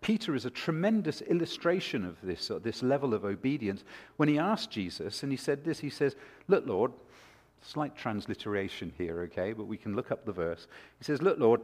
Peter 0.00 0.34
is 0.34 0.44
a 0.44 0.50
tremendous 0.50 1.22
illustration 1.22 2.04
of 2.04 2.16
this, 2.22 2.50
uh, 2.50 2.58
this 2.62 2.82
level 2.82 3.14
of 3.14 3.24
obedience. 3.24 3.84
When 4.16 4.28
he 4.28 4.38
asked 4.38 4.70
Jesus, 4.70 5.22
and 5.22 5.32
he 5.32 5.36
said 5.36 5.64
this, 5.64 5.78
he 5.78 5.90
says, 5.90 6.14
Look, 6.46 6.66
Lord, 6.66 6.92
slight 7.62 7.96
transliteration 7.96 8.92
here, 8.98 9.20
okay, 9.22 9.54
but 9.54 9.66
we 9.66 9.78
can 9.78 9.96
look 9.96 10.10
up 10.10 10.26
the 10.26 10.32
verse. 10.32 10.66
He 10.98 11.04
says, 11.04 11.22
Look, 11.22 11.38
Lord, 11.38 11.62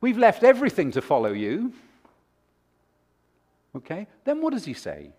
we've 0.00 0.18
left 0.18 0.44
everything 0.44 0.92
to 0.92 1.02
follow 1.02 1.32
you. 1.32 1.72
Okay? 3.76 4.06
Then 4.24 4.40
what 4.40 4.52
does 4.52 4.64
he 4.64 4.74
say? 4.74 5.10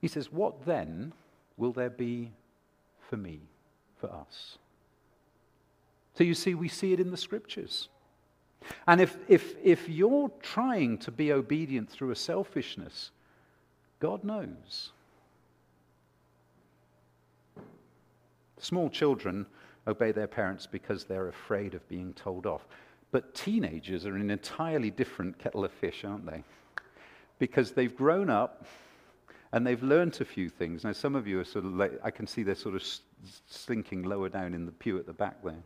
He 0.00 0.08
says, 0.08 0.32
What 0.32 0.64
then 0.64 1.12
will 1.56 1.72
there 1.72 1.90
be 1.90 2.32
for 3.08 3.16
me, 3.16 3.40
for 4.00 4.10
us? 4.10 4.58
So 6.14 6.24
you 6.24 6.34
see, 6.34 6.54
we 6.54 6.68
see 6.68 6.92
it 6.92 7.00
in 7.00 7.10
the 7.10 7.16
scriptures. 7.16 7.88
And 8.86 9.00
if, 9.00 9.16
if, 9.28 9.54
if 9.62 9.88
you're 9.88 10.30
trying 10.42 10.98
to 10.98 11.10
be 11.10 11.32
obedient 11.32 11.88
through 11.88 12.10
a 12.10 12.16
selfishness, 12.16 13.12
God 14.00 14.24
knows. 14.24 14.90
Small 18.58 18.90
children 18.90 19.46
obey 19.86 20.12
their 20.12 20.26
parents 20.26 20.66
because 20.66 21.04
they're 21.04 21.28
afraid 21.28 21.74
of 21.74 21.88
being 21.88 22.12
told 22.14 22.46
off. 22.46 22.66
But 23.10 23.34
teenagers 23.34 24.04
are 24.04 24.16
an 24.16 24.30
entirely 24.30 24.90
different 24.90 25.38
kettle 25.38 25.64
of 25.64 25.72
fish, 25.72 26.04
aren't 26.04 26.26
they? 26.26 26.42
Because 27.38 27.72
they've 27.72 27.94
grown 27.94 28.30
up 28.30 28.64
and 29.52 29.66
they've 29.66 29.82
learnt 29.82 30.20
a 30.20 30.24
few 30.24 30.48
things. 30.48 30.84
Now, 30.84 30.92
some 30.92 31.14
of 31.14 31.26
you 31.26 31.40
are 31.40 31.44
sort 31.44 31.64
of 31.64 31.74
like, 31.74 31.98
I 32.02 32.10
can 32.10 32.26
see 32.26 32.42
they're 32.42 32.54
sort 32.54 32.74
of 32.74 32.82
slinking 33.46 34.02
lower 34.02 34.28
down 34.28 34.54
in 34.54 34.66
the 34.66 34.72
pew 34.72 34.98
at 34.98 35.06
the 35.06 35.12
back 35.12 35.42
there. 35.42 35.62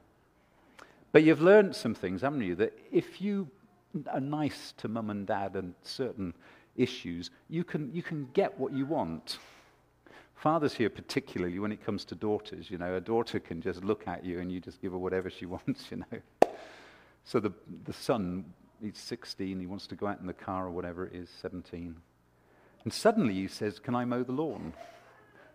But 1.11 1.25
you've 1.25 1.43
learned 1.43 1.75
some 1.75 1.95
things, 1.95 2.23
haven't 2.23 2.43
you? 2.43 2.55
That 2.55 2.79
if 2.91 3.21
you 3.21 3.49
are 4.11 4.21
nice 4.21 4.73
to 4.79 4.88
mum 4.88 5.11
and 5.11 5.26
dad 5.26 5.57
and 5.57 5.75
certain 5.83 6.33
issues, 6.76 7.31
you 7.49 7.64
can, 7.64 7.93
you 7.93 8.02
can 8.02 8.29
get 8.33 8.59
what 8.59 8.73
you 8.73 8.87
want. 8.87 9.38
Fathers 10.37 10.75
here, 10.75 10.88
particularly 10.88 11.59
when 11.59 11.71
it 11.71 11.85
comes 11.85 12.05
to 12.07 12.14
daughters, 12.14 12.71
you 12.71 12.79
know, 12.79 12.97
a 12.97 13.00
daughter 13.00 13.39
can 13.39 13.61
just 13.61 13.85
look 13.85 14.08
at 14.08 14.25
you 14.25 14.41
and 14.41 14.50
you 14.50 14.61
just 14.61 14.80
give 14.80 14.93
her 14.93 14.99
whatever 14.99 15.28
she 15.28 15.47
wants, 15.47 15.91
you 15.91 15.99
know. 15.99 16.49
So 17.25 17.41
the, 17.41 17.52
the 17.85 17.93
son 17.93 18.45
he's 18.82 18.99
16, 18.99 19.60
he 19.60 19.66
wants 19.66 19.86
to 19.88 19.95
go 19.95 20.06
out 20.06 20.21
in 20.21 20.26
the 20.26 20.32
car 20.32 20.66
or 20.66 20.71
whatever 20.71 21.06
it 21.06 21.14
is, 21.14 21.30
17. 21.40 21.97
And 22.84 22.92
suddenly 22.92 23.34
he 23.34 23.49
says, 23.49 23.78
Can 23.78 23.95
I 23.95 24.04
mow 24.04 24.23
the 24.23 24.32
lawn? 24.32 24.75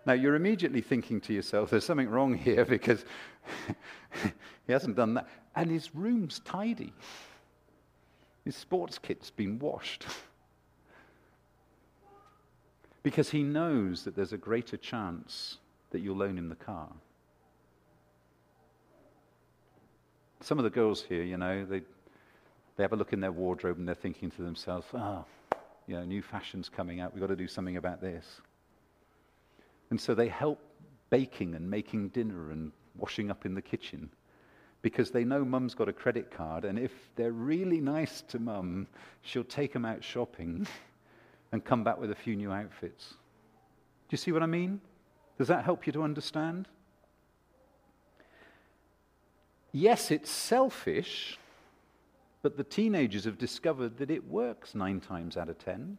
Now 0.05 0.13
you're 0.13 0.35
immediately 0.35 0.81
thinking 0.81 1.19
to 1.21 1.33
yourself, 1.33 1.69
There's 1.69 1.85
something 1.85 2.09
wrong 2.09 2.33
here 2.33 2.65
because 2.69 3.03
he 4.65 4.73
hasn't 4.73 4.95
done 4.95 5.15
that. 5.15 5.27
And 5.55 5.69
his 5.69 5.93
room's 5.93 6.39
tidy, 6.39 6.93
his 8.45 8.55
sports 8.55 8.97
kit's 8.97 9.29
been 9.29 9.59
washed. 9.59 10.05
because 13.03 13.29
he 13.29 13.43
knows 13.43 14.03
that 14.03 14.15
there's 14.15 14.33
a 14.33 14.37
greater 14.37 14.77
chance 14.77 15.57
that 15.91 15.99
you'll 15.99 16.17
loan 16.17 16.37
him 16.37 16.49
the 16.49 16.55
car. 16.55 16.89
Some 20.41 20.59
of 20.59 20.63
the 20.63 20.69
girls 20.69 21.03
here, 21.03 21.23
you 21.23 21.37
know, 21.37 21.65
they 21.65 21.81
they 22.77 22.83
have 22.83 22.93
a 22.93 22.95
look 22.95 23.11
in 23.11 23.19
their 23.19 23.31
wardrobe 23.31 23.77
and 23.79 23.87
they're 23.87 23.95
thinking 23.95 24.29
to 24.31 24.43
themselves, 24.43 24.85
ah, 24.93 25.23
oh, 25.23 25.57
you 25.87 25.95
know, 25.95 26.05
new 26.05 26.21
fashion's 26.21 26.69
coming 26.69 26.99
out. 26.99 27.13
We've 27.13 27.21
got 27.21 27.27
to 27.27 27.35
do 27.35 27.47
something 27.47 27.77
about 27.77 28.01
this. 28.01 28.41
And 29.89 29.99
so 29.99 30.13
they 30.13 30.27
help 30.27 30.59
baking 31.09 31.55
and 31.55 31.69
making 31.69 32.09
dinner 32.09 32.51
and 32.51 32.71
washing 32.95 33.31
up 33.31 33.45
in 33.45 33.55
the 33.55 33.61
kitchen 33.61 34.09
because 34.81 35.09
they 35.09 35.23
know 35.23 35.43
mum's 35.43 35.73
got 35.73 35.89
a 35.89 35.93
credit 35.93 36.29
card. 36.29 36.65
And 36.65 36.77
if 36.77 36.91
they're 37.15 37.31
really 37.31 37.81
nice 37.81 38.21
to 38.29 38.39
mum, 38.39 38.87
she'll 39.21 39.43
take 39.43 39.73
them 39.73 39.85
out 39.85 40.03
shopping 40.03 40.67
and 41.51 41.65
come 41.65 41.83
back 41.83 41.99
with 41.99 42.11
a 42.11 42.15
few 42.15 42.35
new 42.35 42.51
outfits. 42.51 43.09
Do 43.09 44.13
you 44.13 44.17
see 44.17 44.31
what 44.31 44.43
I 44.43 44.47
mean? 44.47 44.81
Does 45.37 45.47
that 45.47 45.65
help 45.65 45.87
you 45.87 45.93
to 45.93 46.03
understand? 46.03 46.67
Yes, 49.71 50.11
it's 50.11 50.29
selfish 50.29 51.39
but 52.47 52.55
the 52.55 52.63
teenagers 52.63 53.25
have 53.25 53.38
discovered 53.38 53.97
that 53.97 54.10
it 54.10 54.25
works 54.25 54.73
nine 54.73 55.01
times 55.01 55.36
out 55.36 55.49
of 55.49 55.60
ten. 55.60 55.97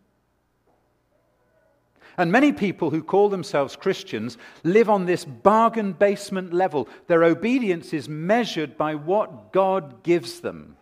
And 2.17 2.33
many 2.33 2.55
people 2.55 2.89
who 2.89 3.03
call 3.03 3.29
themselves 3.29 3.77
Christians 3.77 4.39
live 4.65 4.89
on 4.89 5.05
this 5.05 5.27
bargain 5.27 5.93
basement 5.93 6.55
level. 6.55 6.89
Their 7.07 7.23
obedience 7.25 7.93
is 7.93 8.09
measured 8.09 8.79
by 8.79 8.95
what 8.95 9.53
God 9.53 10.03
gives 10.03 10.41
them. 10.41 10.79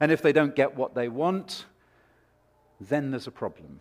And 0.00 0.10
if 0.10 0.20
they 0.20 0.32
don't 0.32 0.56
get 0.56 0.76
what 0.76 0.96
they 0.96 1.06
want, 1.06 1.66
then 2.80 3.12
there's 3.12 3.28
a 3.28 3.30
problem. 3.30 3.78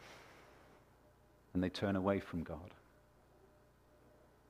And 1.56 1.64
they 1.64 1.70
turn 1.70 1.96
away 1.96 2.20
from 2.20 2.44
God 2.44 2.76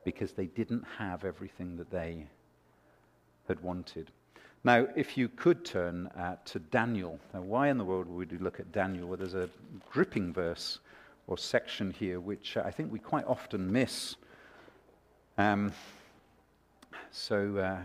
because 0.03 0.33
they 0.33 0.47
didn't 0.47 0.83
have 0.97 1.23
everything 1.23 1.77
that 1.77 1.91
they 1.91 2.27
had 3.47 3.61
wanted. 3.61 4.11
Now, 4.63 4.87
if 4.95 5.17
you 5.17 5.29
could 5.29 5.63
turn 5.63 6.07
uh, 6.07 6.35
to 6.45 6.59
Daniel. 6.59 7.19
Now, 7.33 7.41
why 7.41 7.69
in 7.69 7.77
the 7.77 7.85
world 7.85 8.07
would 8.09 8.31
we 8.31 8.37
look 8.39 8.59
at 8.59 8.71
Daniel? 8.71 9.07
Well, 9.07 9.17
there's 9.17 9.33
a 9.33 9.49
gripping 9.89 10.33
verse 10.33 10.79
or 11.27 11.37
section 11.37 11.91
here 11.91 12.19
which 12.19 12.57
uh, 12.57 12.63
I 12.65 12.71
think 12.71 12.91
we 12.91 12.99
quite 12.99 13.25
often 13.25 13.71
miss. 13.71 14.15
Um, 15.37 15.71
so, 17.11 17.57
uh, 17.57 17.77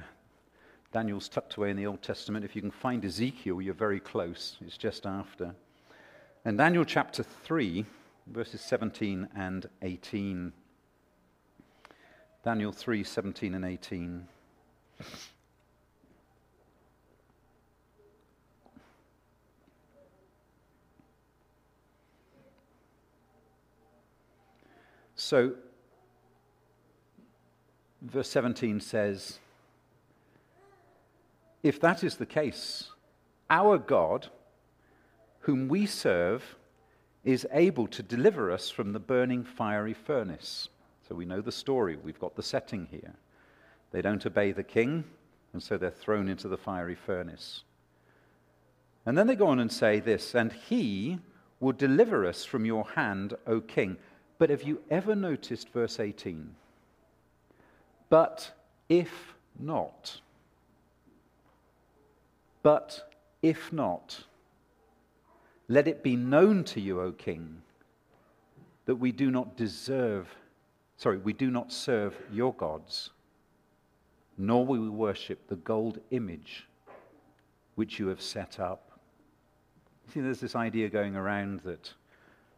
Daniel's 0.93 1.29
tucked 1.29 1.57
away 1.57 1.71
in 1.71 1.77
the 1.77 1.87
Old 1.87 2.03
Testament. 2.03 2.45
If 2.45 2.55
you 2.55 2.63
can 2.63 2.71
find 2.71 3.05
Ezekiel, 3.05 3.61
you're 3.61 3.75
very 3.75 3.99
close. 3.99 4.57
It's 4.65 4.77
just 4.77 5.07
after. 5.07 5.55
And 6.45 6.57
Daniel 6.57 6.85
chapter 6.85 7.23
3, 7.23 7.85
verses 8.29 8.61
17 8.61 9.29
and 9.35 9.69
18. 9.83 10.53
Daniel 12.45 12.71
3, 12.71 13.03
17 13.03 13.55
and 13.55 13.65
18. 13.65 14.29
So, 25.25 25.53
verse 28.03 28.29
17 28.29 28.79
says, 28.79 29.39
If 31.63 31.81
that 31.81 32.05
is 32.05 32.17
the 32.17 32.27
case, 32.27 32.91
our 33.49 33.79
God, 33.79 34.29
whom 35.41 35.67
we 35.69 35.87
serve, 35.87 36.57
is 37.25 37.47
able 37.53 37.87
to 37.87 38.03
deliver 38.03 38.53
us 38.53 38.69
from 38.69 38.93
the 38.93 38.99
burning 38.99 39.45
fiery 39.45 39.95
furnace. 39.95 40.69
So 41.09 41.15
we 41.15 41.25
know 41.25 41.41
the 41.41 41.51
story, 41.51 41.97
we've 41.97 42.21
got 42.21 42.37
the 42.37 42.43
setting 42.43 42.87
here. 42.91 43.15
They 43.93 44.03
don't 44.03 44.27
obey 44.27 44.53
the 44.53 44.63
king, 44.63 45.05
and 45.55 45.63
so 45.63 45.79
they're 45.79 45.91
thrown 45.91 46.29
into 46.29 46.49
the 46.49 46.59
fiery 46.59 46.97
furnace. 46.97 47.63
And 49.07 49.17
then 49.17 49.27
they 49.27 49.37
go 49.37 49.47
on 49.47 49.59
and 49.59 49.73
say 49.73 50.01
this, 50.01 50.35
and 50.35 50.53
he 50.53 51.19
will 51.61 51.73
deliver 51.73 52.27
us 52.27 52.45
from 52.45 52.67
your 52.67 52.85
hand, 52.91 53.33
O 53.47 53.63
king. 53.63 53.97
But 54.44 54.50
have 54.50 54.62
you 54.62 54.83
ever 54.90 55.16
noticed 55.16 55.70
verse 55.70 55.98
18? 55.98 56.54
But 58.11 58.52
if 58.90 59.35
not, 59.59 60.20
but 62.62 63.11
if 63.40 63.72
not, 63.72 64.24
let 65.66 65.88
it 65.88 66.02
be 66.02 66.14
known 66.14 66.62
to 66.64 66.80
you, 66.83 67.00
O 67.00 67.11
king, 67.11 67.62
that 68.85 68.96
we 68.96 69.12
do 69.12 69.30
not 69.30 69.57
deserve, 69.57 70.28
sorry, 70.98 71.16
we 71.16 71.33
do 71.33 71.50
not 71.50 71.72
serve 71.72 72.14
your 72.30 72.52
gods, 72.52 73.12
nor 74.37 74.66
will 74.66 74.83
we 74.83 74.90
worship 74.90 75.48
the 75.48 75.57
gold 75.57 76.00
image 76.11 76.66
which 77.76 77.98
you 77.98 78.09
have 78.09 78.20
set 78.20 78.61
up. 78.61 79.00
See, 80.12 80.20
there's 80.20 80.40
this 80.40 80.54
idea 80.54 80.90
going 80.90 81.16
around 81.16 81.61
that 81.61 81.94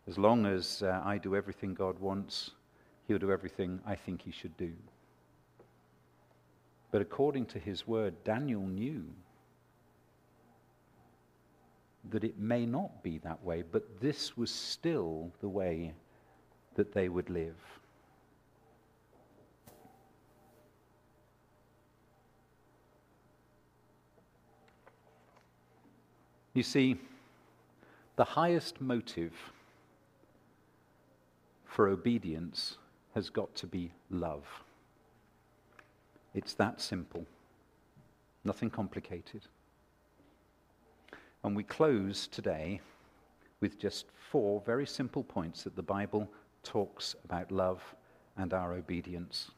as 0.08 0.18
long 0.18 0.46
as 0.46 0.82
uh, 0.82 1.00
I 1.04 1.18
do 1.18 1.34
everything 1.34 1.74
God 1.74 1.98
wants, 1.98 2.52
He'll 3.08 3.18
do 3.18 3.32
everything 3.32 3.80
I 3.86 3.94
think 3.94 4.22
He 4.22 4.30
should 4.30 4.56
do. 4.56 4.72
But 6.90 7.02
according 7.02 7.46
to 7.46 7.58
His 7.58 7.86
word, 7.86 8.14
Daniel 8.24 8.62
knew 8.62 9.04
that 12.10 12.22
it 12.22 12.38
may 12.38 12.66
not 12.66 13.02
be 13.02 13.18
that 13.18 13.42
way, 13.44 13.62
but 13.70 14.00
this 14.00 14.36
was 14.36 14.50
still 14.50 15.30
the 15.40 15.48
way 15.48 15.92
that 16.76 16.92
they 16.92 17.08
would 17.08 17.28
live. 17.30 17.56
You 26.54 26.62
see, 26.62 26.96
the 28.14 28.24
highest 28.24 28.80
motive 28.80 29.34
for 31.76 31.88
obedience 31.88 32.78
has 33.14 33.28
got 33.28 33.54
to 33.54 33.66
be 33.66 33.92
love. 34.08 34.46
It's 36.34 36.54
that 36.54 36.80
simple, 36.80 37.26
nothing 38.44 38.70
complicated. 38.70 39.42
And 41.44 41.54
we 41.54 41.64
close 41.64 42.28
today 42.28 42.80
with 43.60 43.78
just 43.78 44.06
four 44.30 44.62
very 44.64 44.86
simple 44.86 45.22
points 45.22 45.64
that 45.64 45.76
the 45.76 45.82
Bible 45.82 46.26
talks 46.62 47.14
about 47.26 47.52
love 47.52 47.82
and 48.38 48.54
our 48.54 48.72
obedience. 48.72 49.50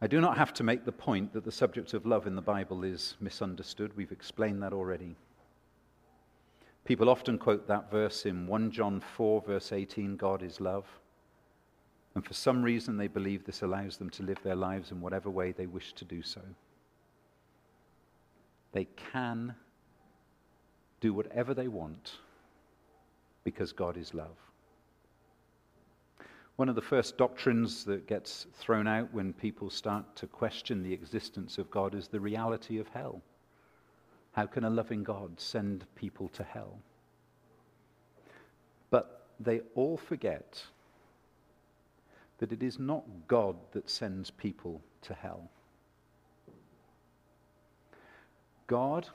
I 0.00 0.06
do 0.06 0.22
not 0.22 0.38
have 0.38 0.54
to 0.54 0.64
make 0.64 0.86
the 0.86 0.90
point 0.92 1.34
that 1.34 1.44
the 1.44 1.52
subject 1.52 1.92
of 1.92 2.06
love 2.06 2.26
in 2.26 2.34
the 2.34 2.40
Bible 2.40 2.82
is 2.82 3.14
misunderstood. 3.20 3.94
We've 3.94 4.10
explained 4.10 4.62
that 4.62 4.72
already. 4.72 5.16
People 6.84 7.08
often 7.08 7.38
quote 7.38 7.68
that 7.68 7.90
verse 7.90 8.26
in 8.26 8.46
1 8.46 8.70
John 8.72 9.00
4, 9.16 9.42
verse 9.42 9.72
18 9.72 10.16
God 10.16 10.42
is 10.42 10.60
love. 10.60 10.86
And 12.14 12.24
for 12.24 12.34
some 12.34 12.62
reason, 12.62 12.96
they 12.96 13.06
believe 13.06 13.44
this 13.44 13.62
allows 13.62 13.96
them 13.96 14.10
to 14.10 14.22
live 14.22 14.42
their 14.42 14.56
lives 14.56 14.90
in 14.90 15.00
whatever 15.00 15.30
way 15.30 15.52
they 15.52 15.66
wish 15.66 15.92
to 15.94 16.04
do 16.04 16.22
so. 16.22 16.42
They 18.72 18.86
can 19.12 19.54
do 21.00 21.14
whatever 21.14 21.54
they 21.54 21.68
want 21.68 22.18
because 23.44 23.72
God 23.72 23.96
is 23.96 24.14
love. 24.14 24.36
One 26.56 26.68
of 26.68 26.74
the 26.74 26.82
first 26.82 27.16
doctrines 27.16 27.84
that 27.84 28.06
gets 28.06 28.46
thrown 28.54 28.86
out 28.86 29.12
when 29.12 29.32
people 29.32 29.70
start 29.70 30.14
to 30.16 30.26
question 30.26 30.82
the 30.82 30.92
existence 30.92 31.58
of 31.58 31.70
God 31.70 31.94
is 31.94 32.08
the 32.08 32.20
reality 32.20 32.78
of 32.78 32.88
hell. 32.88 33.22
How 34.32 34.46
can 34.46 34.64
a 34.64 34.70
loving 34.70 35.04
God 35.04 35.38
send 35.38 35.84
people 35.94 36.28
to 36.30 36.42
hell? 36.42 36.78
But 38.90 39.26
they 39.38 39.60
all 39.74 39.96
forget 39.96 40.64
that 42.38 42.52
it 42.52 42.62
is 42.62 42.78
not 42.78 43.04
God 43.28 43.56
that 43.72 43.88
sends 43.88 44.30
people 44.30 44.80
to 45.02 45.14
hell. 45.14 45.48
God 48.66 49.08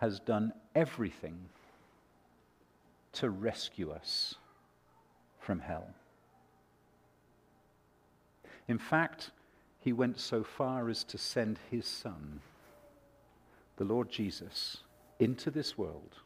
has 0.00 0.20
done 0.20 0.52
everything 0.74 1.36
to 3.12 3.30
rescue 3.30 3.90
us 3.90 4.36
from 5.38 5.60
hell. 5.60 5.88
In 8.68 8.78
fact, 8.78 9.30
he 9.80 9.92
went 9.92 10.18
so 10.18 10.42
far 10.42 10.88
as 10.88 11.04
to 11.04 11.18
send 11.18 11.58
his 11.70 11.86
son, 11.86 12.40
the 13.76 13.84
Lord 13.84 14.10
Jesus, 14.10 14.78
into 15.18 15.50
this 15.50 15.76
world 15.76 16.16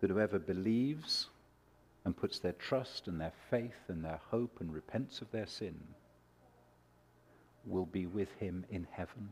that 0.00 0.10
whoever 0.10 0.38
believes 0.38 1.28
and 2.04 2.16
puts 2.16 2.38
their 2.38 2.52
trust 2.52 3.06
and 3.06 3.20
their 3.20 3.32
faith 3.50 3.88
and 3.88 4.04
their 4.04 4.20
hope 4.30 4.58
and 4.60 4.72
repents 4.72 5.20
of 5.20 5.30
their 5.30 5.46
sin 5.46 5.78
will 7.66 7.86
be 7.86 8.06
with 8.06 8.32
him 8.38 8.64
in 8.70 8.86
heaven. 8.90 9.30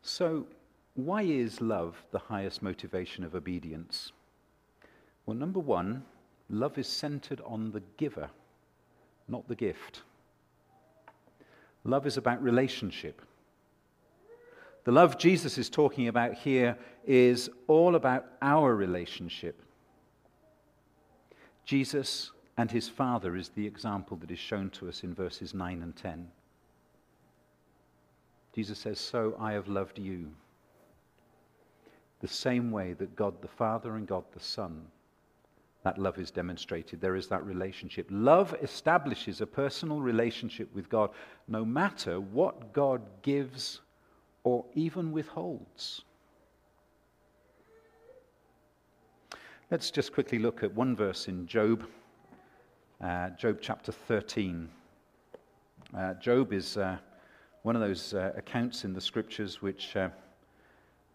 So, 0.00 0.46
why 0.94 1.22
is 1.22 1.60
love 1.60 2.02
the 2.12 2.18
highest 2.18 2.62
motivation 2.62 3.24
of 3.24 3.34
obedience? 3.34 4.10
Well, 5.26 5.36
number 5.36 5.60
one, 5.60 6.04
love 6.50 6.78
is 6.78 6.86
centered 6.86 7.40
on 7.44 7.70
the 7.72 7.82
giver, 7.96 8.30
not 9.28 9.46
the 9.48 9.54
gift. 9.54 10.02
Love 11.84 12.06
is 12.06 12.16
about 12.16 12.42
relationship. 12.42 13.22
The 14.84 14.92
love 14.92 15.18
Jesus 15.18 15.58
is 15.58 15.68
talking 15.68 16.08
about 16.08 16.34
here 16.34 16.76
is 17.06 17.50
all 17.66 17.94
about 17.94 18.26
our 18.40 18.74
relationship. 18.74 19.60
Jesus 21.64 22.30
and 22.56 22.70
his 22.70 22.88
Father 22.88 23.36
is 23.36 23.50
the 23.50 23.66
example 23.66 24.16
that 24.16 24.30
is 24.30 24.38
shown 24.38 24.70
to 24.70 24.88
us 24.88 25.04
in 25.04 25.14
verses 25.14 25.52
9 25.52 25.82
and 25.82 25.94
10. 25.94 26.28
Jesus 28.54 28.78
says, 28.78 28.98
So 28.98 29.36
I 29.38 29.52
have 29.52 29.68
loved 29.68 29.98
you. 29.98 30.30
The 32.20 32.28
same 32.28 32.70
way 32.70 32.94
that 32.94 33.14
God 33.14 33.40
the 33.42 33.48
Father 33.48 33.94
and 33.94 34.08
God 34.08 34.24
the 34.32 34.40
Son, 34.40 34.86
that 35.84 35.98
love 35.98 36.18
is 36.18 36.30
demonstrated. 36.30 37.00
There 37.00 37.16
is 37.16 37.28
that 37.28 37.44
relationship. 37.44 38.06
Love 38.10 38.54
establishes 38.62 39.40
a 39.40 39.46
personal 39.46 40.00
relationship 40.00 40.68
with 40.74 40.88
God 40.88 41.10
no 41.46 41.64
matter 41.64 42.20
what 42.20 42.72
God 42.72 43.02
gives 43.22 43.80
or 44.44 44.64
even 44.74 45.12
withholds. 45.12 46.02
Let's 49.70 49.90
just 49.90 50.12
quickly 50.12 50.38
look 50.38 50.62
at 50.62 50.74
one 50.74 50.96
verse 50.96 51.28
in 51.28 51.46
Job, 51.46 51.84
uh, 53.02 53.30
Job 53.30 53.58
chapter 53.60 53.92
13. 53.92 54.68
Uh, 55.96 56.14
Job 56.14 56.52
is. 56.52 56.76
Uh, 56.76 56.98
one 57.62 57.76
of 57.76 57.82
those 57.82 58.14
uh, 58.14 58.32
accounts 58.36 58.84
in 58.84 58.94
the 58.94 59.00
scriptures 59.00 59.60
which 59.60 59.94
uh, 59.94 60.08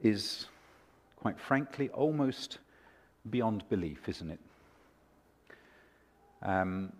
is, 0.01 0.45
quite 1.15 1.39
frankly, 1.39 1.89
almost 1.89 2.59
beyond 3.31 3.67
belief, 3.69 4.07
isn't 4.07 4.29
it? 4.29 4.39
Um, 6.43 6.91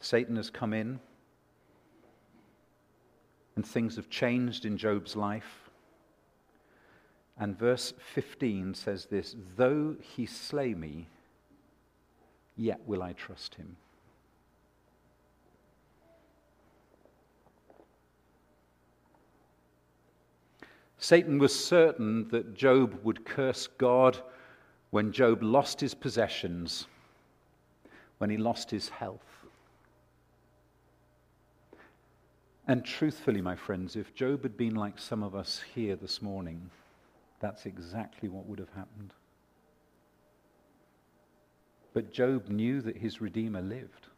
Satan 0.00 0.36
has 0.36 0.48
come 0.48 0.72
in, 0.72 1.00
and 3.56 3.66
things 3.66 3.96
have 3.96 4.08
changed 4.08 4.64
in 4.64 4.76
Job's 4.78 5.16
life. 5.16 5.68
And 7.40 7.58
verse 7.58 7.92
15 8.14 8.74
says 8.74 9.06
this 9.06 9.36
Though 9.56 9.96
he 10.00 10.26
slay 10.26 10.74
me, 10.74 11.08
yet 12.56 12.80
will 12.86 13.02
I 13.02 13.12
trust 13.12 13.54
him. 13.56 13.76
Satan 20.98 21.38
was 21.38 21.54
certain 21.54 22.28
that 22.28 22.54
Job 22.54 22.98
would 23.04 23.24
curse 23.24 23.68
God 23.78 24.20
when 24.90 25.12
Job 25.12 25.42
lost 25.42 25.80
his 25.80 25.94
possessions, 25.94 26.86
when 28.18 28.30
he 28.30 28.36
lost 28.36 28.70
his 28.70 28.88
health. 28.88 29.20
And 32.66 32.84
truthfully, 32.84 33.40
my 33.40 33.56
friends, 33.56 33.96
if 33.96 34.14
Job 34.14 34.42
had 34.42 34.56
been 34.56 34.74
like 34.74 34.98
some 34.98 35.22
of 35.22 35.34
us 35.34 35.62
here 35.74 35.96
this 35.96 36.20
morning, 36.20 36.70
that's 37.40 37.64
exactly 37.64 38.28
what 38.28 38.46
would 38.46 38.58
have 38.58 38.72
happened. 38.74 39.14
But 41.94 42.12
Job 42.12 42.48
knew 42.48 42.82
that 42.82 42.96
his 42.96 43.20
Redeemer 43.20 43.62
lived. 43.62 44.08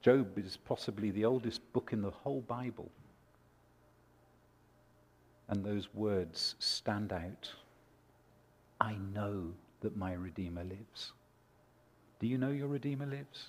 Job 0.00 0.38
is 0.38 0.56
possibly 0.56 1.10
the 1.10 1.24
oldest 1.24 1.72
book 1.72 1.90
in 1.92 2.02
the 2.02 2.10
whole 2.10 2.42
Bible 2.42 2.90
and 5.48 5.64
those 5.64 5.88
words 5.94 6.54
stand 6.58 7.12
out. 7.12 7.50
I 8.80 8.96
know 9.14 9.52
that 9.80 9.96
my 9.96 10.12
Redeemer 10.12 10.64
lives. 10.64 11.12
Do 12.20 12.26
you 12.26 12.38
know 12.38 12.50
your 12.50 12.68
Redeemer 12.68 13.06
lives? 13.06 13.48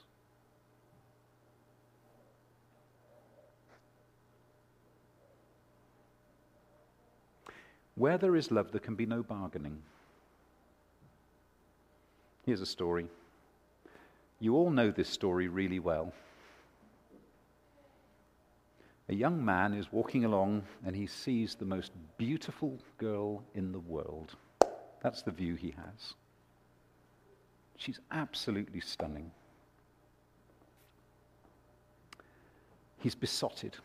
Where 7.96 8.18
there 8.18 8.36
is 8.36 8.50
love, 8.50 8.72
there 8.72 8.80
can 8.80 8.96
be 8.96 9.06
no 9.06 9.24
bargaining. 9.24 9.82
Here's 12.46 12.62
a 12.62 12.66
story. 12.66 13.08
You 14.40 14.56
all 14.56 14.70
know 14.70 14.90
this 14.90 15.10
story 15.10 15.50
really 15.50 15.80
well. 15.80 16.14
A 19.10 19.14
young 19.14 19.44
man 19.44 19.74
is 19.74 19.92
walking 19.92 20.24
along 20.24 20.64
and 20.86 20.96
he 20.96 21.08
sees 21.08 21.56
the 21.56 21.66
most 21.66 21.92
beautiful 22.18 22.78
girl 23.00 23.44
in 23.56 23.72
the 23.72 23.80
world. 23.80 24.36
That's 25.02 25.24
the 25.24 25.32
view 25.32 25.56
he 25.56 25.72
has. 25.72 26.14
She's 27.80 28.02
absolutely 28.12 28.82
stunning. 28.82 29.32
He's 32.98 33.16
besotted. 33.16 33.78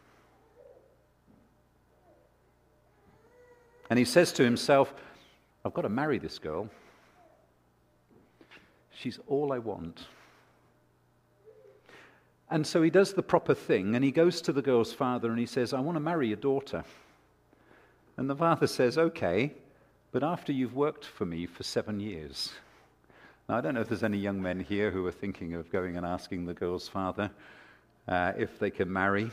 And 3.88 3.96
he 3.96 4.04
says 4.04 4.32
to 4.32 4.42
himself, 4.42 4.92
I've 5.64 5.74
got 5.74 5.82
to 5.82 5.88
marry 5.88 6.18
this 6.18 6.40
girl. 6.40 6.68
She's 8.90 9.20
all 9.28 9.52
I 9.52 9.60
want. 9.60 10.08
And 12.50 12.66
so 12.66 12.82
he 12.82 12.90
does 12.90 13.14
the 13.14 13.22
proper 13.22 13.54
thing 13.54 13.94
and 13.94 14.04
he 14.04 14.10
goes 14.10 14.40
to 14.42 14.52
the 14.52 14.60
girl's 14.60 14.92
father 14.92 15.30
and 15.30 15.38
he 15.38 15.46
says, 15.46 15.72
I 15.72 15.78
want 15.78 15.94
to 15.94 16.00
marry 16.00 16.26
your 16.26 16.36
daughter. 16.36 16.82
And 18.16 18.28
the 18.28 18.34
father 18.34 18.66
says, 18.66 18.98
Okay, 18.98 19.52
but 20.10 20.24
after 20.24 20.52
you've 20.52 20.74
worked 20.74 21.04
for 21.04 21.24
me 21.24 21.46
for 21.46 21.62
seven 21.62 22.00
years. 22.00 22.52
Now, 23.48 23.58
I 23.58 23.60
don't 23.60 23.74
know 23.74 23.82
if 23.82 23.88
there's 23.88 24.02
any 24.02 24.16
young 24.16 24.40
men 24.40 24.60
here 24.60 24.90
who 24.90 25.06
are 25.06 25.12
thinking 25.12 25.54
of 25.54 25.70
going 25.70 25.96
and 25.96 26.06
asking 26.06 26.46
the 26.46 26.54
girl's 26.54 26.88
father 26.88 27.30
uh, 28.08 28.32
if 28.38 28.58
they 28.58 28.70
can 28.70 28.90
marry. 28.90 29.30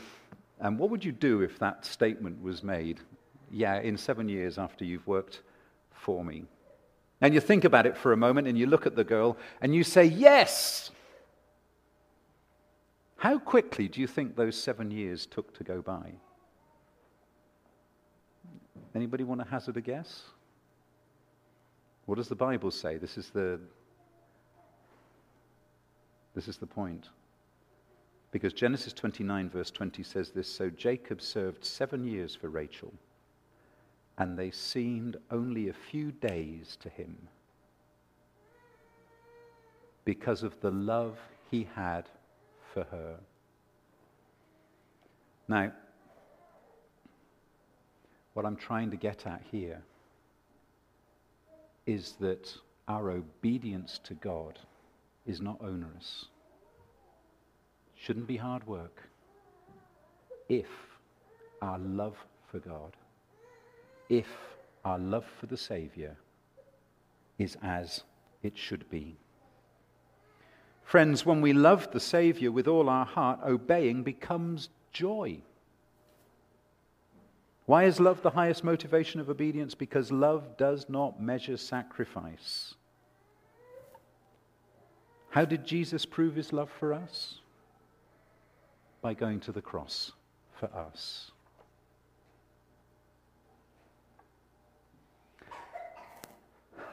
And 0.60 0.78
what 0.78 0.90
would 0.90 1.04
you 1.04 1.12
do 1.12 1.40
if 1.40 1.58
that 1.60 1.86
statement 1.86 2.42
was 2.42 2.62
made? 2.62 3.00
Yeah, 3.50 3.80
in 3.80 3.96
seven 3.96 4.28
years 4.28 4.58
after 4.58 4.84
you've 4.84 5.06
worked 5.06 5.40
for 5.94 6.24
me. 6.24 6.44
And 7.22 7.32
you 7.32 7.40
think 7.40 7.64
about 7.64 7.86
it 7.86 7.96
for 7.96 8.12
a 8.12 8.16
moment 8.16 8.48
and 8.48 8.58
you 8.58 8.66
look 8.66 8.86
at 8.86 8.96
the 8.96 9.04
girl 9.04 9.38
and 9.60 9.74
you 9.74 9.84
say, 9.84 10.04
Yes! 10.04 10.90
How 13.16 13.38
quickly 13.38 13.86
do 13.86 14.00
you 14.00 14.08
think 14.08 14.34
those 14.34 14.60
seven 14.60 14.90
years 14.90 15.26
took 15.26 15.56
to 15.56 15.64
go 15.64 15.80
by? 15.80 16.12
Anybody 18.94 19.22
want 19.22 19.40
to 19.40 19.46
hazard 19.46 19.76
a 19.76 19.80
guess? 19.80 20.22
What 22.06 22.16
does 22.16 22.28
the 22.28 22.34
Bible 22.34 22.72
say? 22.72 22.96
This 22.96 23.16
is 23.16 23.30
the 23.30 23.60
this 26.34 26.48
is 26.48 26.56
the 26.56 26.66
point. 26.66 27.08
Because 28.30 28.52
Genesis 28.52 28.92
29, 28.94 29.50
verse 29.50 29.70
20 29.70 30.02
says 30.02 30.30
this 30.30 30.48
So 30.48 30.70
Jacob 30.70 31.20
served 31.20 31.64
seven 31.64 32.04
years 32.04 32.34
for 32.34 32.48
Rachel, 32.48 32.92
and 34.18 34.38
they 34.38 34.50
seemed 34.50 35.16
only 35.30 35.68
a 35.68 35.74
few 35.74 36.12
days 36.12 36.76
to 36.80 36.88
him 36.88 37.16
because 40.04 40.42
of 40.42 40.58
the 40.60 40.70
love 40.70 41.18
he 41.50 41.68
had 41.74 42.08
for 42.72 42.84
her. 42.84 43.16
Now, 45.48 45.72
what 48.32 48.46
I'm 48.46 48.56
trying 48.56 48.90
to 48.90 48.96
get 48.96 49.26
at 49.26 49.42
here 49.50 49.82
is 51.86 52.14
that 52.20 52.56
our 52.88 53.10
obedience 53.10 54.00
to 54.04 54.14
God 54.14 54.58
is 55.26 55.40
not 55.40 55.58
onerous. 55.60 56.26
Shouldn't 57.96 58.26
be 58.26 58.36
hard 58.36 58.66
work 58.66 59.08
if 60.48 60.66
our 61.60 61.78
love 61.78 62.16
for 62.50 62.58
God, 62.58 62.96
if 64.08 64.26
our 64.84 64.98
love 64.98 65.24
for 65.38 65.46
the 65.46 65.56
Savior 65.56 66.16
is 67.38 67.56
as 67.62 68.02
it 68.42 68.58
should 68.58 68.88
be. 68.90 69.16
Friends, 70.84 71.24
when 71.24 71.40
we 71.40 71.52
love 71.52 71.90
the 71.92 72.00
Savior 72.00 72.50
with 72.50 72.66
all 72.66 72.88
our 72.88 73.06
heart, 73.06 73.40
obeying 73.46 74.02
becomes 74.02 74.68
joy. 74.92 75.40
Why 77.66 77.84
is 77.84 78.00
love 78.00 78.22
the 78.22 78.30
highest 78.30 78.64
motivation 78.64 79.20
of 79.20 79.30
obedience? 79.30 79.74
Because 79.74 80.10
love 80.10 80.56
does 80.56 80.86
not 80.88 81.22
measure 81.22 81.56
sacrifice. 81.56 82.74
How 85.32 85.46
did 85.46 85.64
Jesus 85.64 86.04
prove 86.04 86.34
his 86.34 86.52
love 86.52 86.68
for 86.78 86.92
us? 86.92 87.36
By 89.00 89.14
going 89.14 89.40
to 89.40 89.52
the 89.52 89.62
cross 89.62 90.12
for 90.60 90.66
us. 90.66 91.30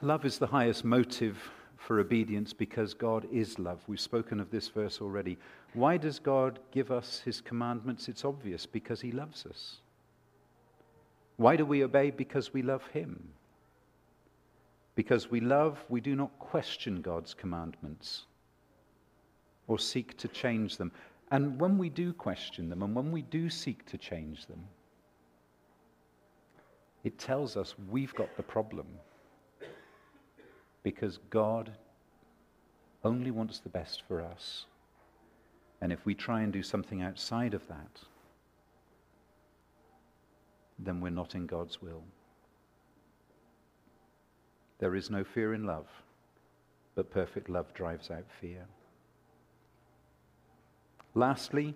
Love 0.01 0.23
is 0.23 0.37
the 0.37 0.47
highest 0.47 0.85
motive 0.85 1.37
for 1.75 1.99
obedience 1.99 2.53
because 2.53 2.93
God 2.93 3.27
is 3.29 3.59
love. 3.59 3.81
We've 3.87 3.99
spoken 3.99 4.39
of 4.39 4.49
this 4.49 4.69
verse 4.69 5.01
already. 5.01 5.37
Why 5.73 5.97
does 5.97 6.17
God 6.17 6.59
give 6.71 6.91
us 6.91 7.21
his 7.25 7.41
commandments? 7.41 8.07
It's 8.07 8.23
obvious 8.23 8.65
because 8.65 9.01
he 9.01 9.11
loves 9.11 9.45
us. 9.45 9.79
Why 11.35 11.57
do 11.57 11.65
we 11.65 11.83
obey? 11.83 12.11
Because 12.11 12.53
we 12.53 12.61
love 12.61 12.87
him. 12.93 13.21
Because 14.95 15.29
we 15.29 15.41
love, 15.41 15.77
we 15.89 15.99
do 15.99 16.15
not 16.15 16.39
question 16.39 17.01
God's 17.01 17.33
commandments 17.33 18.23
or 19.69 19.79
seek 19.79 20.17
to 20.17 20.27
change 20.27 20.75
them. 20.75 20.91
And 21.31 21.61
when 21.61 21.77
we 21.77 21.89
do 21.89 22.11
question 22.11 22.69
them 22.69 22.81
and 22.83 22.93
when 22.93 23.11
we 23.11 23.21
do 23.21 23.49
seek 23.49 23.85
to 23.85 23.97
change 23.97 24.47
them, 24.47 24.67
it 27.03 27.17
tells 27.17 27.55
us 27.55 27.75
we've 27.89 28.13
got 28.15 28.35
the 28.35 28.43
problem. 28.43 28.87
Because 30.83 31.19
God 31.29 31.71
only 33.03 33.31
wants 33.31 33.59
the 33.59 33.69
best 33.69 34.03
for 34.07 34.21
us. 34.21 34.65
And 35.81 35.93
if 35.93 36.03
we 36.05 36.15
try 36.15 36.41
and 36.41 36.51
do 36.51 36.63
something 36.63 37.01
outside 37.01 37.53
of 37.53 37.65
that, 37.67 38.01
then 40.79 40.99
we're 40.99 41.09
not 41.09 41.35
in 41.35 41.45
God's 41.45 41.81
will. 41.81 42.03
There 44.79 44.95
is 44.95 45.09
no 45.09 45.23
fear 45.23 45.53
in 45.53 45.65
love, 45.65 45.87
but 46.95 47.11
perfect 47.11 47.49
love 47.49 47.73
drives 47.73 48.09
out 48.09 48.25
fear. 48.41 48.65
Lastly, 51.19 51.75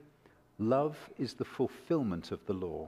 love 0.58 0.98
is 1.18 1.34
the 1.34 1.44
fulfillment 1.44 2.32
of 2.32 2.46
the 2.46 2.54
law. 2.54 2.88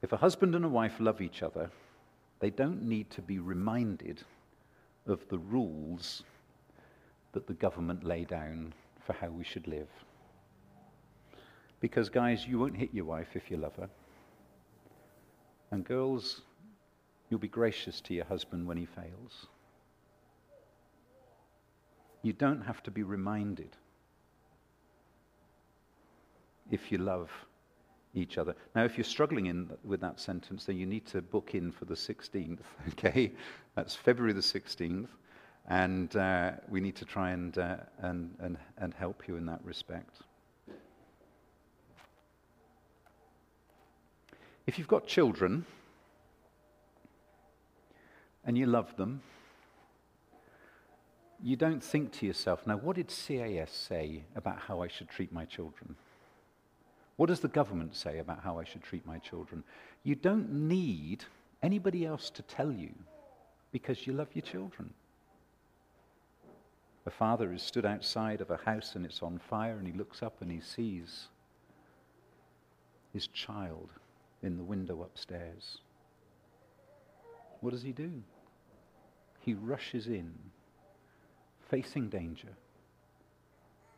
If 0.00 0.12
a 0.12 0.16
husband 0.16 0.54
and 0.54 0.64
a 0.64 0.68
wife 0.68 0.94
love 0.98 1.20
each 1.20 1.42
other, 1.42 1.70
they 2.38 2.48
don't 2.48 2.84
need 2.84 3.10
to 3.10 3.20
be 3.20 3.38
reminded 3.38 4.22
of 5.06 5.28
the 5.28 5.36
rules 5.36 6.22
that 7.32 7.46
the 7.46 7.52
government 7.52 8.02
lay 8.02 8.24
down 8.24 8.72
for 9.04 9.12
how 9.12 9.28
we 9.28 9.44
should 9.44 9.68
live. 9.68 9.90
Because, 11.80 12.08
guys, 12.08 12.46
you 12.46 12.58
won't 12.58 12.78
hit 12.78 12.94
your 12.94 13.04
wife 13.04 13.36
if 13.36 13.50
you 13.50 13.58
love 13.58 13.76
her. 13.76 13.90
And, 15.70 15.84
girls, 15.84 16.40
you'll 17.28 17.40
be 17.40 17.46
gracious 17.46 18.00
to 18.00 18.14
your 18.14 18.24
husband 18.24 18.66
when 18.66 18.78
he 18.78 18.86
fails. 18.86 19.48
You 22.22 22.32
don't 22.32 22.62
have 22.62 22.82
to 22.84 22.90
be 22.90 23.02
reminded 23.02 23.76
if 26.70 26.92
you 26.92 26.98
love 26.98 27.30
each 28.14 28.38
other. 28.38 28.54
Now, 28.74 28.84
if 28.84 28.96
you're 28.96 29.04
struggling 29.04 29.46
in, 29.46 29.70
with 29.84 30.00
that 30.00 30.18
sentence, 30.20 30.64
then 30.64 30.76
you 30.76 30.86
need 30.86 31.06
to 31.06 31.22
book 31.22 31.54
in 31.54 31.70
for 31.70 31.84
the 31.84 31.94
16th, 31.94 32.58
okay? 32.90 33.32
That's 33.74 33.94
February 33.94 34.32
the 34.32 34.40
16th, 34.40 35.08
and 35.68 36.14
uh, 36.16 36.52
we 36.68 36.80
need 36.80 36.96
to 36.96 37.04
try 37.04 37.30
and, 37.30 37.56
uh, 37.56 37.76
and, 37.98 38.34
and, 38.40 38.58
and 38.78 38.94
help 38.94 39.28
you 39.28 39.36
in 39.36 39.46
that 39.46 39.60
respect. 39.64 40.16
If 44.66 44.78
you've 44.78 44.88
got 44.88 45.06
children 45.06 45.64
and 48.44 48.56
you 48.56 48.66
love 48.66 48.96
them, 48.96 49.22
you 51.42 51.56
don't 51.56 51.82
think 51.82 52.12
to 52.12 52.26
yourself, 52.26 52.66
now, 52.66 52.76
what 52.76 52.96
did 52.96 53.08
CAS 53.08 53.70
say 53.72 54.24
about 54.36 54.58
how 54.58 54.82
I 54.82 54.88
should 54.88 55.08
treat 55.08 55.32
my 55.32 55.44
children? 55.44 55.96
What 57.20 57.28
does 57.28 57.40
the 57.40 57.48
government 57.48 57.94
say 57.94 58.18
about 58.18 58.42
how 58.42 58.58
I 58.58 58.64
should 58.64 58.82
treat 58.82 59.04
my 59.04 59.18
children? 59.18 59.62
You 60.04 60.14
don't 60.14 60.50
need 60.50 61.22
anybody 61.62 62.06
else 62.06 62.30
to 62.30 62.40
tell 62.40 62.72
you 62.72 62.94
because 63.72 64.06
you 64.06 64.14
love 64.14 64.28
your 64.32 64.40
children. 64.40 64.94
A 67.04 67.10
father 67.10 67.52
is 67.52 67.62
stood 67.62 67.84
outside 67.84 68.40
of 68.40 68.50
a 68.50 68.56
house 68.56 68.94
and 68.94 69.04
it's 69.04 69.22
on 69.22 69.38
fire, 69.38 69.76
and 69.76 69.86
he 69.86 69.92
looks 69.92 70.22
up 70.22 70.40
and 70.40 70.50
he 70.50 70.62
sees 70.62 71.28
his 73.12 73.26
child 73.26 73.90
in 74.42 74.56
the 74.56 74.64
window 74.64 75.02
upstairs. 75.02 75.76
What 77.60 77.72
does 77.72 77.82
he 77.82 77.92
do? 77.92 78.22
He 79.40 79.52
rushes 79.52 80.06
in, 80.06 80.32
facing 81.68 82.08
danger, 82.08 82.56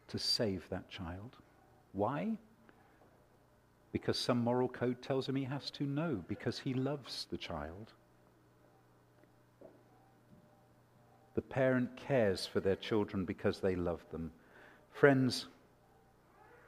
to 0.08 0.18
save 0.18 0.68
that 0.70 0.90
child. 0.90 1.37
Why? 1.92 2.37
Because 3.92 4.18
some 4.18 4.38
moral 4.38 4.68
code 4.68 5.02
tells 5.02 5.28
him 5.28 5.37
he 5.37 5.44
has 5.44 5.70
to? 5.72 5.85
no 5.85 6.24
because 6.26 6.59
he 6.59 6.74
loves 6.74 7.26
the 7.31 7.37
child. 7.37 7.92
The 11.35 11.42
parent 11.42 11.96
cares 11.96 12.46
for 12.46 12.61
their 12.61 12.76
children 12.76 13.24
because 13.24 13.61
they 13.61 13.74
love 13.74 14.00
them. 14.11 14.33
Friends, 14.90 15.46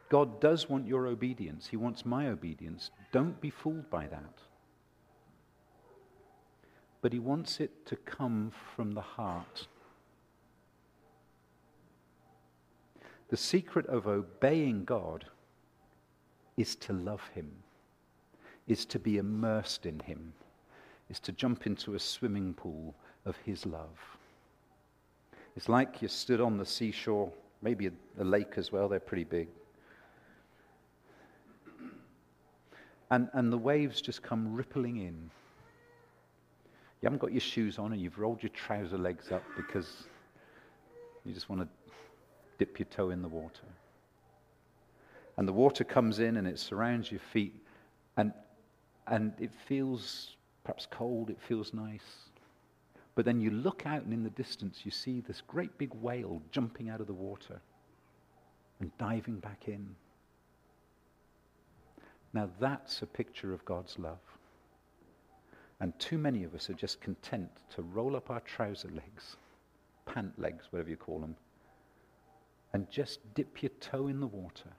God 0.09 0.41
does 0.41 0.69
want 0.69 0.87
your 0.87 1.07
obedience. 1.07 1.67
He 1.67 1.77
wants 1.77 2.07
my 2.07 2.29
obedience. 2.29 2.91
Don't 3.13 3.41
be 3.41 3.51
fooled 3.51 3.91
by 3.91 4.07
that. 4.07 4.39
But 7.01 7.13
He 7.13 7.19
wants 7.19 7.61
it 7.61 7.85
to 7.87 7.97
come 7.97 8.53
from 8.75 8.93
the 8.93 9.01
heart. 9.01 9.67
The 13.29 13.37
secret 13.37 13.87
of 13.87 14.07
obeying 14.07 14.85
God 14.85 15.27
is 16.57 16.77
to 16.77 16.93
love 16.93 17.23
Him, 17.35 17.51
is 18.67 18.85
to 18.87 18.99
be 18.99 19.19
immersed 19.19 19.87
in 19.87 19.99
Him, 20.01 20.33
is 21.11 21.21
to 21.21 21.33
jump 21.33 21.67
into 21.67 21.95
a 21.95 21.99
swimming 21.99 22.55
pool 22.55 22.95
of 23.25 23.37
His 23.45 23.67
love. 23.67 23.99
It's 25.57 25.69
like 25.69 26.03
you 26.03 26.09
stood 26.09 26.41
on 26.41 26.57
the 26.57 26.67
seashore, 26.67 27.31
maybe 27.63 27.91
a, 28.19 28.25
lake 28.25 28.55
as 28.57 28.73
well, 28.73 28.89
they're 28.89 29.01
pretty 29.01 29.25
big. 29.25 29.49
And, 33.11 33.29
and 33.35 33.53
the 33.53 33.59
waves 33.59 34.01
just 34.01 34.23
come 34.23 34.55
rippling 34.55 34.97
in. 34.97 35.31
You 37.01 37.07
haven't 37.07 37.21
got 37.21 37.33
your 37.33 37.41
shoes 37.41 37.79
on 37.79 37.93
and 37.93 38.01
you've 38.01 38.19
rolled 38.19 38.43
your 38.43 38.51
trouser 38.51 38.99
legs 38.99 39.31
up 39.31 39.45
because 39.57 40.09
you 41.25 41.33
just 41.33 41.49
want 41.49 41.63
to 41.63 41.69
dip 42.59 42.79
your 42.79 42.87
toe 42.87 43.11
in 43.11 43.23
the 43.23 43.29
water. 43.29 43.67
And 45.37 45.49
the 45.49 45.53
water 45.53 45.85
comes 45.85 46.19
in 46.19 46.37
and 46.37 46.47
it 46.47 46.59
surrounds 46.59 47.11
your 47.11 47.21
feet, 47.33 47.55
and, 48.17 48.33
and 49.07 49.33
it 49.41 49.53
feels 49.67 50.37
perhaps 50.63 50.87
cold, 50.91 51.31
it 51.31 51.41
feels 51.41 51.75
nice. 51.75 52.31
But 53.15 53.25
then 53.25 53.41
you 53.41 53.51
look 53.51 53.87
out, 53.87 54.03
and 54.03 54.13
in 54.13 54.25
the 54.25 54.31
distance, 54.31 54.81
you 54.85 54.91
see 54.91 55.21
this 55.21 55.41
great 55.41 55.77
big 55.79 55.93
whale 55.95 56.43
jumping 56.51 56.89
out 56.89 57.01
of 57.01 57.07
the 57.07 57.13
water 57.13 57.61
and 58.81 58.97
diving 58.99 59.39
back 59.39 59.69
in. 59.69 59.95
Now, 62.33 62.49
that's 62.59 63.03
a 63.03 63.07
picture 63.07 63.53
of 63.53 63.65
God's 63.65 63.99
love. 63.99 64.19
And 65.81 65.97
too 65.99 66.19
many 66.19 66.45
of 66.45 66.55
us 66.55 66.71
are 66.71 66.75
just 66.75 67.01
content 67.01 67.51
to 67.75 67.83
roll 67.83 68.17
up 68.17 68.31
our 68.31 68.41
trouser 68.41 68.89
legs, 68.89 69.37
pant 70.07 70.37
legs, 70.39 70.65
whatever 70.71 70.91
you 70.91 70.97
call 70.97 71.21
them, 71.21 71.37
and 72.73 72.91
just 72.91 73.21
dip 73.35 73.63
your 73.63 73.71
toe 73.81 74.09
in 74.09 74.19
the 74.19 74.27
water. 74.27 74.71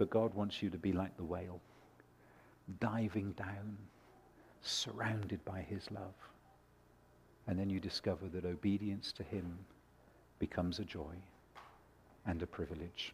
But 0.00 0.08
God 0.08 0.32
wants 0.32 0.62
you 0.62 0.70
to 0.70 0.78
be 0.78 0.94
like 0.94 1.14
the 1.18 1.24
whale, 1.24 1.60
diving 2.80 3.32
down, 3.32 3.76
surrounded 4.62 5.44
by 5.44 5.60
his 5.60 5.90
love. 5.90 6.14
And 7.46 7.58
then 7.58 7.68
you 7.68 7.80
discover 7.80 8.26
that 8.28 8.46
obedience 8.46 9.12
to 9.12 9.22
him 9.22 9.58
becomes 10.38 10.78
a 10.78 10.86
joy 10.86 11.16
and 12.24 12.40
a 12.40 12.46
privilege. 12.46 13.12